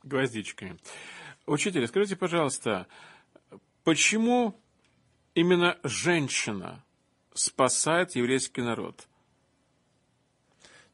[0.03, 0.77] Гвоздичками.
[1.47, 2.85] Учитель, скажите, пожалуйста,
[3.83, 4.59] почему
[5.33, 6.83] именно женщина
[7.33, 9.07] спасает еврейский народ?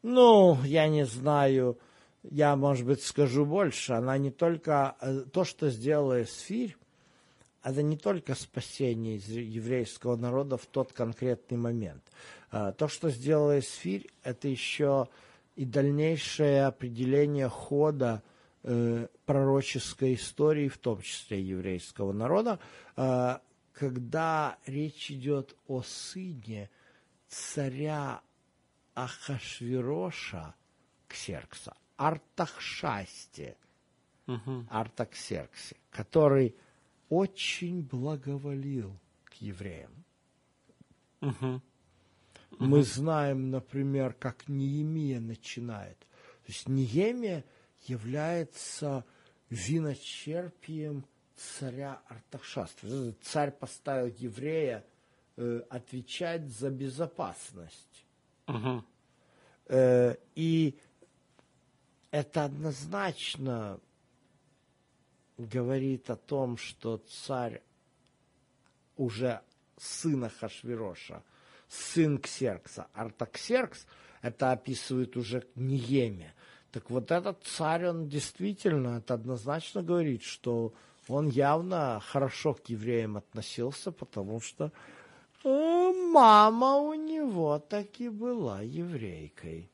[0.10, 1.78] Ну, я не знаю,
[2.24, 3.92] я, может быть, скажу больше.
[3.92, 4.96] Она не только...
[5.02, 6.78] э, То, что сделала Эсфирь,
[7.62, 12.02] это не только спасение еврейского народа в тот конкретный момент.
[12.52, 15.10] А, То, что сделала Эсфирь, это еще
[15.58, 18.24] и дальнейшее определение хода
[18.64, 22.60] э, пророческой истории, в том числе еврейского народа,
[23.74, 26.70] когда речь идет о сыне
[27.28, 28.22] царя
[28.98, 30.56] Ахашвироша
[31.08, 33.56] Ксеркса, Артахшасте,
[34.70, 36.56] Артаксерксе, который
[37.10, 39.92] очень благоволил к евреям.
[42.58, 46.00] Мы знаем, например, как Неемия начинает.
[46.00, 47.46] То есть Неемия
[47.84, 49.06] является
[49.52, 51.06] виночерпием
[51.36, 54.84] царя этот Царь поставил еврея
[55.36, 58.07] э, отвечать за безопасность.
[58.48, 58.86] Мгм.
[59.68, 60.78] Э, и
[62.12, 63.80] это однозначно
[65.38, 67.62] говорит о том, что царь
[68.96, 69.42] уже
[69.78, 71.24] сына Хашвироша,
[71.68, 72.88] сын Ксеркса.
[72.94, 73.86] Артаксеркс
[74.22, 76.34] это описывает уже Ниеме.
[76.72, 80.74] Так вот этот царь, он действительно, это однозначно говорит, что
[81.08, 84.72] он явно хорошо к евреям относился, потому что
[85.44, 89.70] мама у него таки была еврейкой.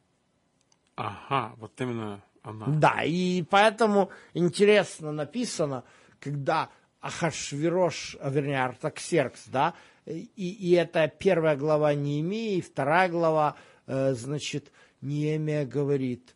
[0.96, 2.66] Ага, вот именно она.
[2.68, 5.84] Да, и поэтому интересно написано,
[6.20, 6.70] когда
[7.02, 9.74] Ахашвирош, а, вернее, Артаксеркс, да,
[10.06, 13.56] и, и это первая глава Неемии, вторая глава,
[13.88, 14.72] э, значит,
[15.02, 16.36] Неемия говорит,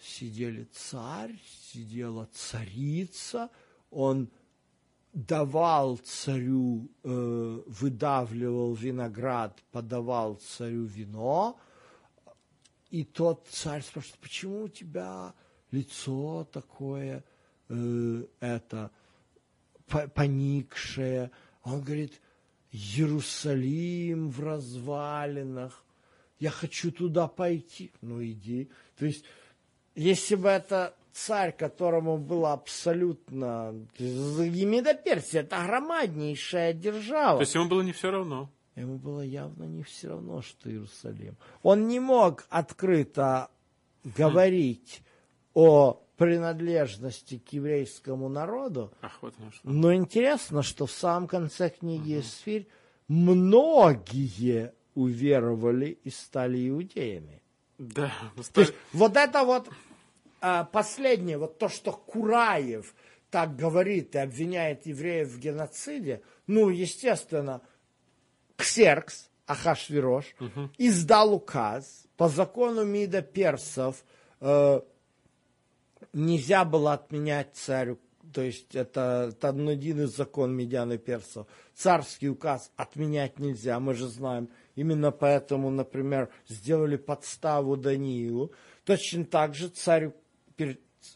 [0.00, 1.34] сидели царь,
[1.72, 3.50] сидела царица,
[3.90, 4.28] он
[5.16, 11.58] давал царю, э, выдавливал виноград, подавал царю вино,
[12.90, 15.32] и тот царь спрашивает, почему у тебя
[15.70, 17.24] лицо такое,
[17.70, 18.90] э, это,
[20.14, 21.30] поникшее?
[21.62, 22.20] Он говорит,
[22.70, 25.82] Иерусалим в развалинах,
[26.38, 27.90] я хочу туда пойти.
[28.02, 28.68] Ну, иди.
[28.98, 29.24] То есть,
[29.94, 33.74] если бы это царь, которому было абсолютно...
[33.96, 37.38] Персия– это громаднейшая держава.
[37.38, 38.50] То есть ему было не все равно.
[38.76, 41.36] Ему было явно не все равно, что Иерусалим.
[41.62, 43.48] Он не мог открыто
[44.04, 45.02] говорить
[45.54, 48.92] о принадлежности к еврейскому народу.
[49.00, 49.34] Ах, вот.
[49.62, 52.68] Но интересно, что в самом конце книги Эсфирь
[53.08, 57.42] многие уверовали и стали иудеями.
[57.78, 58.12] Да,
[58.52, 59.68] То есть вот это вот
[60.72, 62.94] последнее, вот то, что Кураев
[63.30, 67.60] так говорит и обвиняет евреев в геноциде, ну, естественно,
[68.56, 70.70] Ксеркс, Ахашвирош, угу.
[70.78, 74.04] издал указ, по закону МИДа персов
[74.40, 74.80] э,
[76.12, 77.98] нельзя было отменять царю,
[78.32, 81.46] то есть это, это один из закон медиан и персов.
[81.74, 84.48] Царский указ отменять нельзя, мы же знаем.
[84.74, 88.52] Именно поэтому, например, сделали подставу Даниилу.
[88.84, 90.14] Точно так же перед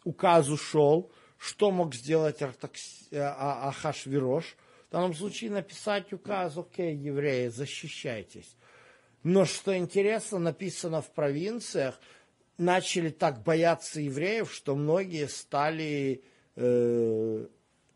[0.05, 2.43] указ ушел, что мог сделать.
[2.43, 2.49] Э,
[3.13, 4.57] а, Ахашвирош–
[4.91, 8.57] в данном случае написать указ, окей, евреи, защищайтесь.
[9.23, 12.01] Но что интересно, написано в провинциях,
[12.59, 16.25] начали так бояться евреев, что многие стали
[16.57, 17.47] э,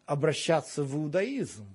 [0.07, 1.67] обращаться в иудаизм.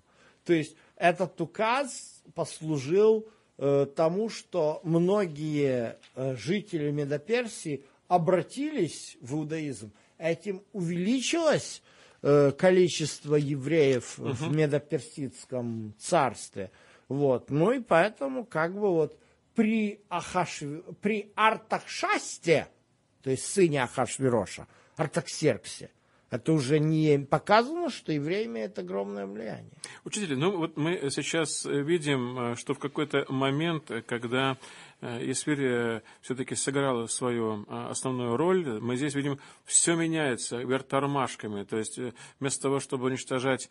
[0.45, 3.27] То есть этот указ послужил
[3.57, 9.93] э, тому, что многие э, жители Медоперсии обратились в иудаизм.
[10.17, 11.81] Этим увеличилось
[12.21, 14.33] Э, количество евреев угу.
[14.33, 16.69] в Медоперсидском царстве.
[17.07, 17.49] Вот.
[17.49, 19.17] Ну и поэтому как бы вот
[19.55, 20.63] при, Ахаш...
[21.01, 22.67] при Артакшасте,
[23.23, 24.67] то есть сыне Ахашвироша,
[24.97, 25.91] Артаксерксе,
[26.29, 29.71] это уже не показано, что евреи имеют огромное влияние.
[30.03, 34.57] Учитель, ну вот мы сейчас видим, что в какой-то момент, когда
[35.01, 41.63] Есфирь все-таки сыграла свою а, основную роль, мы здесь видим, все меняется вверх тормашками.
[41.63, 43.69] То есть э, вместо того, чтобы уничтожать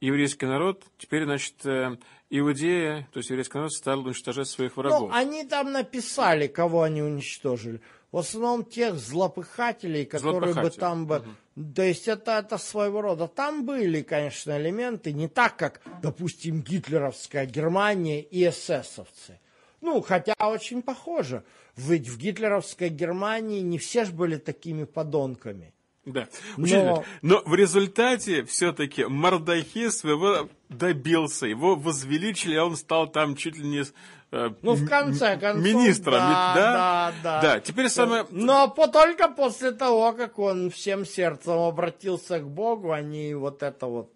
[0.00, 1.96] еврейский народ, теперь, значит, э,
[2.30, 5.08] Иудея, то есть еврейский народ, стал уничтожать своих врагов.
[5.08, 7.80] Ну, они там написали, кого они уничтожили.
[8.12, 11.24] В основном тех злопыхателей, которые бы там бы...
[11.56, 11.72] Угу.
[11.74, 13.28] То есть это, это своего рода.
[13.28, 19.38] Там были, конечно, элементы, не так, как, допустим, гитлеровская Германия и эсэсовцы.
[19.80, 21.44] Ну, хотя очень похоже.
[21.76, 25.72] Ведь в гитлеровской Германии не все же были такими подонками.
[26.06, 26.28] Да.
[26.56, 27.04] Учитель, но...
[27.22, 31.46] но в результате все-таки Мардахи своего добился.
[31.46, 33.84] Его возвеличили, а он стал там чуть ли не
[34.32, 36.14] э, ну, в конце концов, министром.
[36.14, 36.54] Да, да?
[36.54, 37.42] да, да.
[37.42, 38.26] Да, теперь самое...
[38.30, 43.86] Но по, только после того, как он всем сердцем обратился к Богу, они вот это
[43.86, 44.10] вот...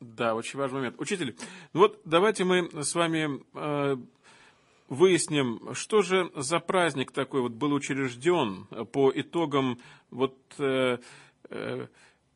[0.00, 1.00] Да, очень важный момент.
[1.00, 1.36] Учитель,
[1.72, 3.96] ну вот давайте мы с вами э,
[4.90, 9.78] выясним, что же за праздник такой вот был учрежден по итогам
[10.10, 10.98] вот э,
[11.48, 11.86] э,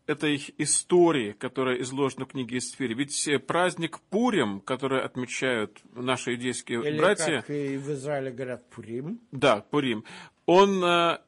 [0.07, 2.95] этой истории, которая изложена в книге Исфири.
[2.95, 7.41] Ведь праздник Пурим, который отмечают наши иудейские Или братья...
[7.41, 9.21] как и в Израиле говорят Пурим.
[9.33, 10.05] Да, Пурим.
[10.47, 11.19] Он э,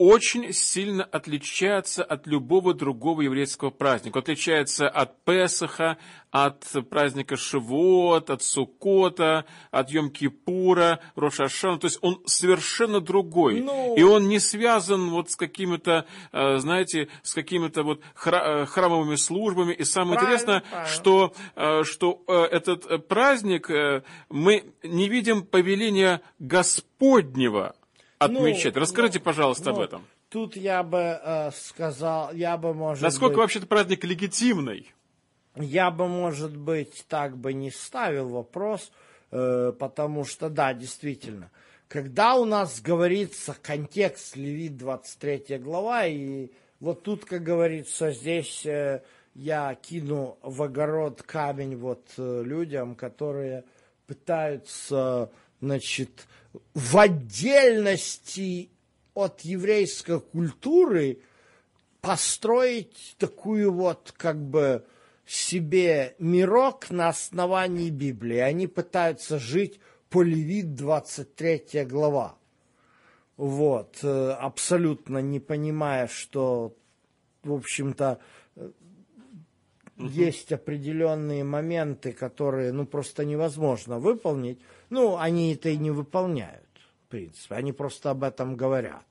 [0.00, 4.20] очень сильно отличается от любого другого еврейского праздника.
[4.20, 5.98] Отличается от Песаха,
[6.30, 11.78] от праздника Шивот, от Сукота, от Йом-Кипура, Рошашана.
[11.78, 13.60] То есть он совершенно другой.
[13.60, 13.94] Ну...
[13.94, 19.74] И он не связан вот с какими-то, э, знаете, с какими-то вот э, храмовыми службами.
[19.74, 20.94] И самое Правильно, интересное, правильно.
[20.94, 23.68] что, э, что этот праздник
[24.30, 27.74] мы не видим повеления Господнего
[28.20, 28.74] отмечать.
[28.74, 30.06] Ну, Расскажите, ну, пожалуйста, ну, об этом.
[30.28, 34.92] Тут я бы э, сказал, я бы, может Насколько быть, вообще этот праздник легитимный?
[35.56, 38.90] я бы, может быть, так бы не ставил вопрос,
[39.30, 41.50] э, потому что, да, действительно,
[41.88, 49.02] когда у нас говорится контекст Левит 23 глава, и вот тут, как говорится, здесь э,
[49.34, 53.64] я кину в огород камень вот э, людям, которые
[54.06, 55.30] пытаются,
[55.60, 56.26] значит,
[56.74, 58.70] в отдельности
[59.14, 61.20] от еврейской культуры
[62.00, 64.84] построить такую вот как бы
[65.26, 68.38] себе мирок на основании Библии.
[68.38, 69.78] Они пытаются жить
[70.08, 72.36] по Левит 23 глава.
[73.36, 76.74] Вот, э, абсолютно не понимая, что,
[77.42, 78.18] в общем-то,
[79.96, 84.58] есть определенные моменты, которые, ну, просто невозможно выполнить.
[84.90, 86.68] Ну, они это и не выполняют,
[87.06, 87.54] в принципе.
[87.54, 89.06] Они просто об этом говорят.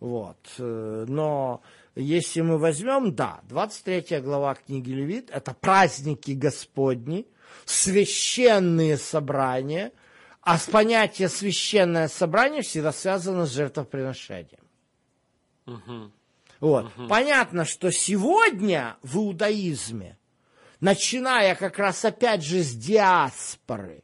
[0.00, 0.36] Вот.
[0.58, 1.62] э, Но
[1.94, 7.26] если мы возьмем, да, 23 глава книги Левит, это праздники Господни,
[7.64, 9.92] священные собрания,
[10.42, 14.60] а с понятия священное собрание всегда связано с жертвоприношением.
[16.60, 16.90] Вот.
[17.08, 20.16] Понятно, что сегодня в иудаизме,
[20.80, 24.02] начиная как раз опять же с диаспоры,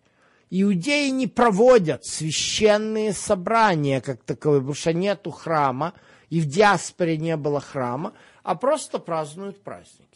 [0.53, 5.95] иудеи не проводят священные собрания как таковые, потому что нету храма,
[6.29, 8.13] и в диаспоре не было храма,
[8.43, 10.09] а просто празднуют праздники.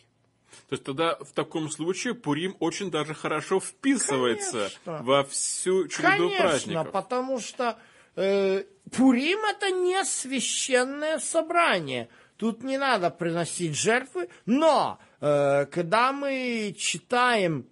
[0.69, 5.05] То есть тогда в таком случае Пурим очень даже хорошо вписывается Конечно.
[5.05, 6.93] во всю череду Конечно, праздников.
[6.93, 7.79] потому что
[8.17, 8.65] э,
[8.95, 12.09] Пурим это не священное собрание.
[12.37, 17.67] Тут не надо приносить жертвы, но э, когда мы читаем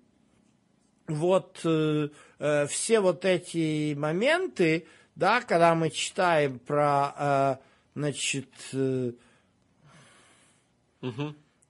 [1.07, 2.09] вот э,
[2.45, 7.57] э, все вот эти моменты, да, когда мы читаем про, э,
[7.95, 9.13] значит, э,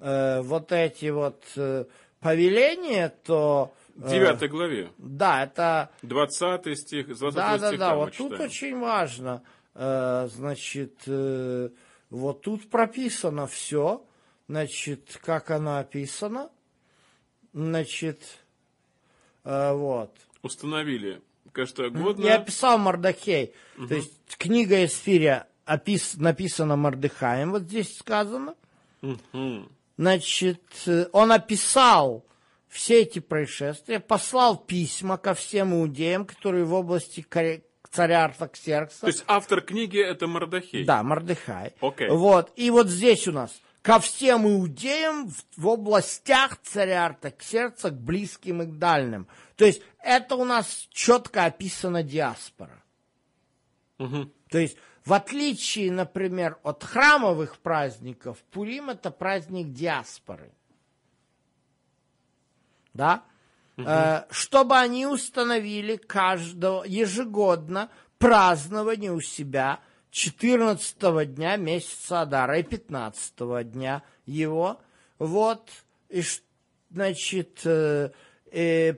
[0.00, 1.84] э, вот эти вот э,
[2.20, 7.94] повеления, то В э, девятой главе, да, это 20 стих, с 20 да, да, да.
[7.94, 8.50] Вот тут читаем.
[8.50, 9.42] очень важно.
[9.74, 11.06] э, Значит,
[12.10, 14.04] вот тут прописано все.
[14.48, 16.50] Значит, как оно описано.
[17.52, 18.20] Значит,
[19.44, 20.10] вот.
[20.44, 21.20] Установили
[21.52, 22.24] каждогодно.
[22.24, 23.54] Я описал Мардахей.
[23.76, 28.54] То есть книга Эсфиря опис, написана Мардыхаем, вот здесь сказано.
[29.00, 29.68] Мгм.
[29.96, 32.24] Значит, э, он описал
[32.68, 37.24] все эти происшествия, послал письма ко всем иудеям, которые в области
[37.90, 39.02] царя Артаксеркса.
[39.02, 40.84] То есть автор книги это Мардахей.
[40.84, 41.72] Да, Мордыхай.
[41.80, 42.08] Окей.
[42.08, 42.52] Вот.
[42.56, 43.52] И вот здесь у нас
[43.82, 49.28] ко всем иудеям в, в областях царя Артаксеркса, к близким и к дальним.
[49.56, 52.82] То есть это у нас четко описана диаспора.
[53.98, 54.32] Мгм.
[54.50, 60.50] То есть в отличие, например, от храмовых праздников, Пурим это праздник диаспоры.
[62.94, 63.24] Да?
[63.76, 73.64] Э, чтобы они установили каждого ежегодно празднование у себя 14 дня месяца Адара и 15
[73.64, 74.80] дня его.
[75.18, 75.68] Вот.
[76.08, 76.22] И,
[76.90, 78.10] значит, э,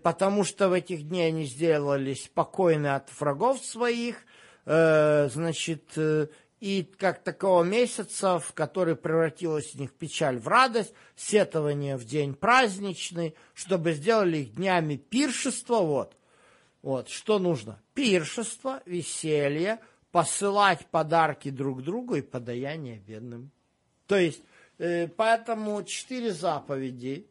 [0.02, 4.18] потому что в этих дней они сделались спокойны от врагов своих,
[4.66, 6.26] э, значит, э,
[6.60, 12.34] и как такого месяца, в который превратилась у них печаль в радость, сетование в день
[12.34, 16.16] праздничный, чтобы сделали их днями пиршества, вот.
[16.82, 17.80] Вот, что нужно?
[17.94, 19.80] Пиршество, веселье,
[20.12, 23.50] посылать подарки друг другу и подаяние бедным.
[24.06, 24.42] То есть,
[24.78, 27.26] э, поэтому четыре заповеди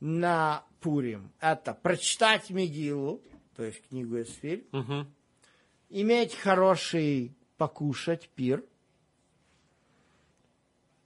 [0.00, 1.32] на Пурим.
[1.40, 3.22] Это прочитать Мегилу,
[3.56, 5.10] то есть книгу Эсфирь, Мгм.
[5.88, 8.62] иметь хороший покушать пир.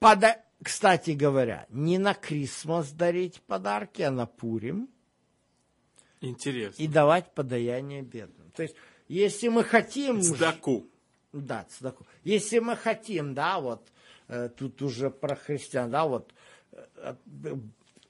[0.01, 0.45] Пода...
[0.61, 4.89] Кстати говоря, не на Крисмас дарить подарки, а на Пурим
[6.21, 6.83] Интересно.
[6.83, 8.51] и давать подаяние бедным.
[8.51, 8.75] То есть,
[9.07, 10.21] если мы хотим...
[10.21, 10.89] Цдаку.
[11.33, 12.05] Да, цдаку.
[12.25, 13.87] Если мы хотим, да, вот,
[14.27, 16.35] э, тут уже про христиан, да, вот,
[16.73, 17.15] э,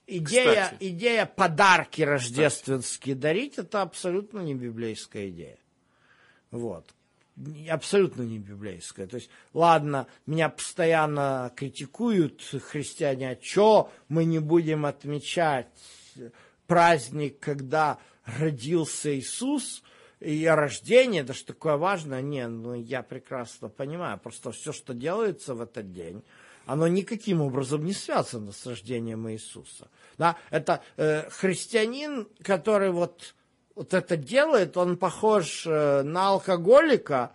[0.08, 0.76] идея, Кстати.
[0.80, 5.58] идея подарки рождественские дарить, это абсолютно не библейская идея.
[6.50, 6.86] Вот.
[7.70, 9.06] абсолютно не библейское.
[9.06, 15.68] То есть, ладно, меня постоянно критикуют христиане, а что мы не будем отмечать
[16.66, 19.82] праздник, когда родился Иисус,
[20.20, 25.54] и рождение, да что такое важно, не, ну я прекрасно понимаю, просто все, что делается
[25.54, 26.24] в этот день,
[26.68, 29.88] оно никаким образом не связано с рождением Иисуса.
[30.18, 30.36] Да?
[30.50, 33.34] Это э, христианин, который вот
[33.74, 37.30] вот это делает, он похож э, на алкоголика,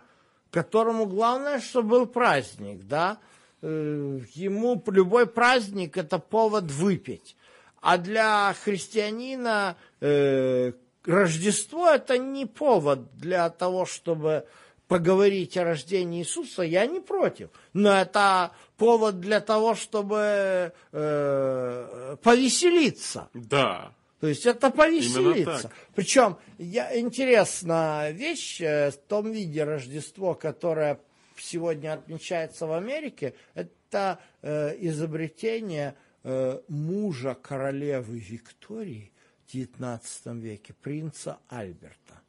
[0.50, 3.18] которому главное, чтобы был праздник, да,
[3.62, 7.34] э, ему любой праздник это повод выпить.
[7.80, 10.72] А для христианина э,
[11.06, 14.46] Рождество это не повод для того, чтобы
[14.88, 17.50] поговорить о рождении Иисуса, я не против.
[17.72, 23.28] Но это повод для того, чтобы э, повеселиться.
[23.34, 23.94] Да.
[24.20, 25.70] То есть это повеселиться.
[25.94, 30.98] Причем я, интересная вещь э, в том виде Рождество, которое
[31.36, 39.12] сегодня отмечается в Америке, это э, изобретение э, мужа королевы Виктории
[39.46, 40.00] в XIX
[40.40, 42.22] веке, принца Альберта,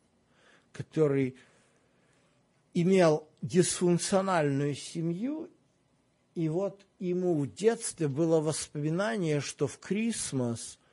[0.74, 1.36] который
[2.74, 5.50] имел дисфункциональную семью,
[6.36, 10.78] и вот ему в детстве было воспоминание, что в Крисмас–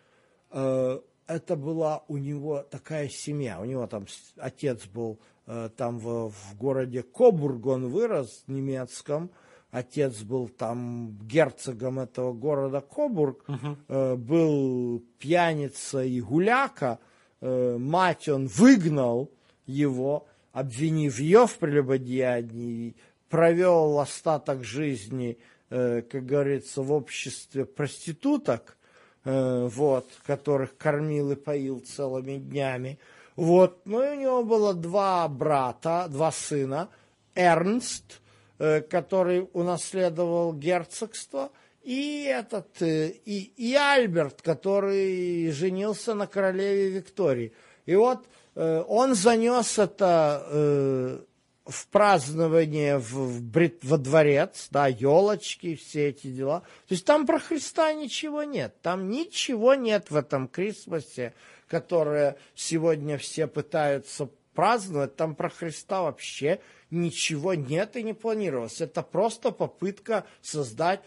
[0.53, 3.61] Э, это была у него такая семья.
[3.61, 4.07] У него там
[4.37, 9.31] отец был э, там в, в городе Кобург, он вырос в немецком.
[9.71, 14.17] Отец был там герцогом этого города Кобург, uh-huh.
[14.17, 16.99] был пьяница и гуляка.
[17.41, 19.31] Мать он выгнал
[19.65, 22.97] его, обвинив ее в прелюбодеянии,
[23.33, 25.39] провел остаток жизни,
[25.69, 28.77] как говорится, в обществе проституток–
[29.25, 32.99] Э, вот, которых кормил и поил целыми днями.
[33.37, 36.89] Вот, ну и у него было два брата, два сына,
[37.37, 38.21] Эрнст,
[38.59, 41.53] э, который унаследовал герцогство,
[41.85, 47.53] и этот, э, и, и Альберт, который женился на королеве Виктории.
[47.87, 51.25] И вот он занес это
[51.65, 56.61] в празднование в, в брит, во дворец, да, елочки, все эти дела.
[56.89, 58.75] То есть там про Христа ничего нет.
[58.83, 61.35] Там ничего нет в этом Крисмасе,
[61.69, 65.17] которое сегодня все пытаются праздновать.
[65.17, 66.61] Там про Христа вообще
[66.91, 68.81] ничего нет и не планировалось.
[68.81, 71.01] Это просто попытка создать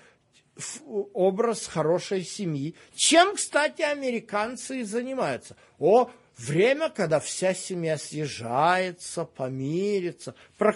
[1.14, 2.76] образ хорошей семьи.
[2.96, 5.58] Чем, кстати, американцы и занимаются.
[5.80, 10.76] О, время, когда вся семья съезжается, помирится, про...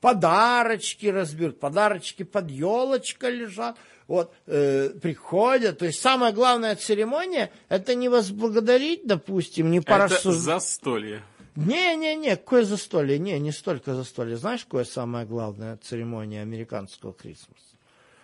[0.00, 5.78] подарочки разберут, подарочки под елочкой лежат, вот, э, приходят.
[5.78, 10.42] То есть самая главная церемония– это не возблагодарить, допустим, не порассуждать.
[10.42, 11.22] Это застолье.
[11.56, 13.18] Не-не-не, какое застолье?
[13.18, 14.36] Не, не столько застолье.
[14.36, 17.54] Знаешь, какая самая главная церемония американского Крисмаса?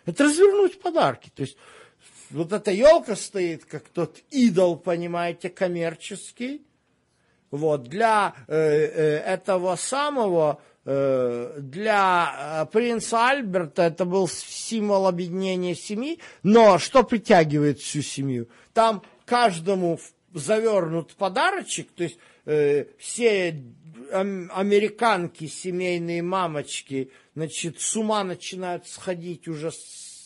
[0.04, 1.30] Это развернуть подарки.
[1.34, 1.56] То есть
[2.32, 6.62] вот эта елка стоит, как тот идол, понимаете, коммерческий.
[7.50, 15.74] Вот, для э, э, этого самого, э, для э, принца Альберта это был символ объединения
[15.74, 18.48] семьи, но что притягивает всю семью?
[18.72, 20.00] Там каждому
[20.32, 23.62] завернут подарочек, то есть э, все
[24.10, 29.72] американки, семейные мамочки, значит, с ума начинают сходить уже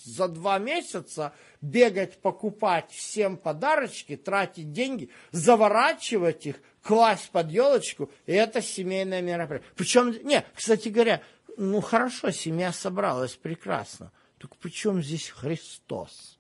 [0.05, 1.33] за два месяца,
[1.67, 9.71] бегать, покупать всем подарочки, тратить деньги, заворачивать их, класть под елочку, и это семейное мероприятие.
[9.75, 11.23] Причем, не, кстати говоря,
[11.57, 14.13] ну хорошо, семья собралась, прекрасно.
[14.39, 16.39] Только при чем здесь Христос?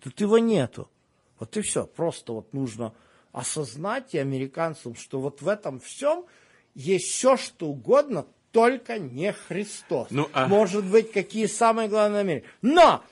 [0.00, 0.90] Тут его нету.
[1.38, 1.86] Вот и все.
[1.86, 2.94] Просто вот нужно
[3.32, 6.24] осознать и американцам, что вот в этом всем
[6.74, 10.08] есть все, что угодно, только не Христос.
[10.10, 10.46] Ну, а...
[10.46, 12.48] Может быть, какие самые главные намерения.
[12.62, 13.02] Но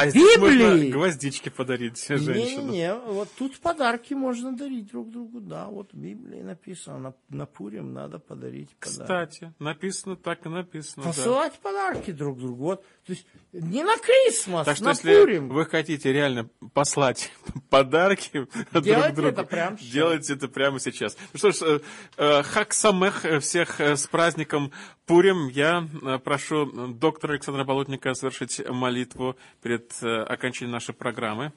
[0.00, 0.64] а здесь Библии...
[0.64, 2.70] можно гвоздички подарить женщинам.
[2.70, 7.46] Не-не, вот тут подарки можно дарить друг другу, да, вот в Библии написано, на, на
[7.46, 9.00] Пурим надо подарить подарки.
[9.00, 11.70] Кстати, написано так и написано, Посылать да.
[11.70, 15.48] подарки друг другу, вот, то есть не на Крисмас, так что, на если Пурим.
[15.48, 17.32] вы хотите реально послать
[17.70, 19.92] подарки Делайте друг другу, это прямо сейчас.
[19.92, 21.16] делайте это прямо сейчас.
[21.32, 21.80] Ну что ж, э,
[22.16, 24.72] э, Хак Самех, э, всех с праздником
[25.06, 25.48] Пурим.
[25.48, 25.88] Я
[26.24, 31.52] прошу доктора Александра Болотника совершить молитву перед окончанием нашей программы.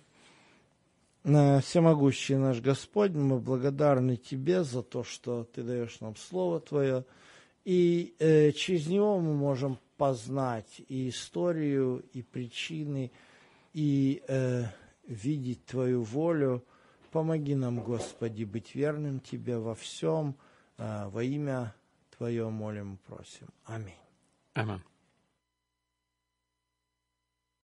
[1.24, 7.06] Всемогущий наш Господь, мы благодарны Тебе за то, что Ты даешь нам Слово Твое,
[7.64, 13.12] и э, через него мы можем познать и историю, и причины,
[13.74, 14.66] и э,
[15.08, 16.64] видеть Твою волю.
[17.12, 20.36] Помоги нам, Господи, быть верным Тебе во всем,
[20.78, 21.74] э, во имя
[22.18, 23.48] Твое молим и просим.
[23.66, 23.96] Аминь.
[24.56, 24.82] Amen.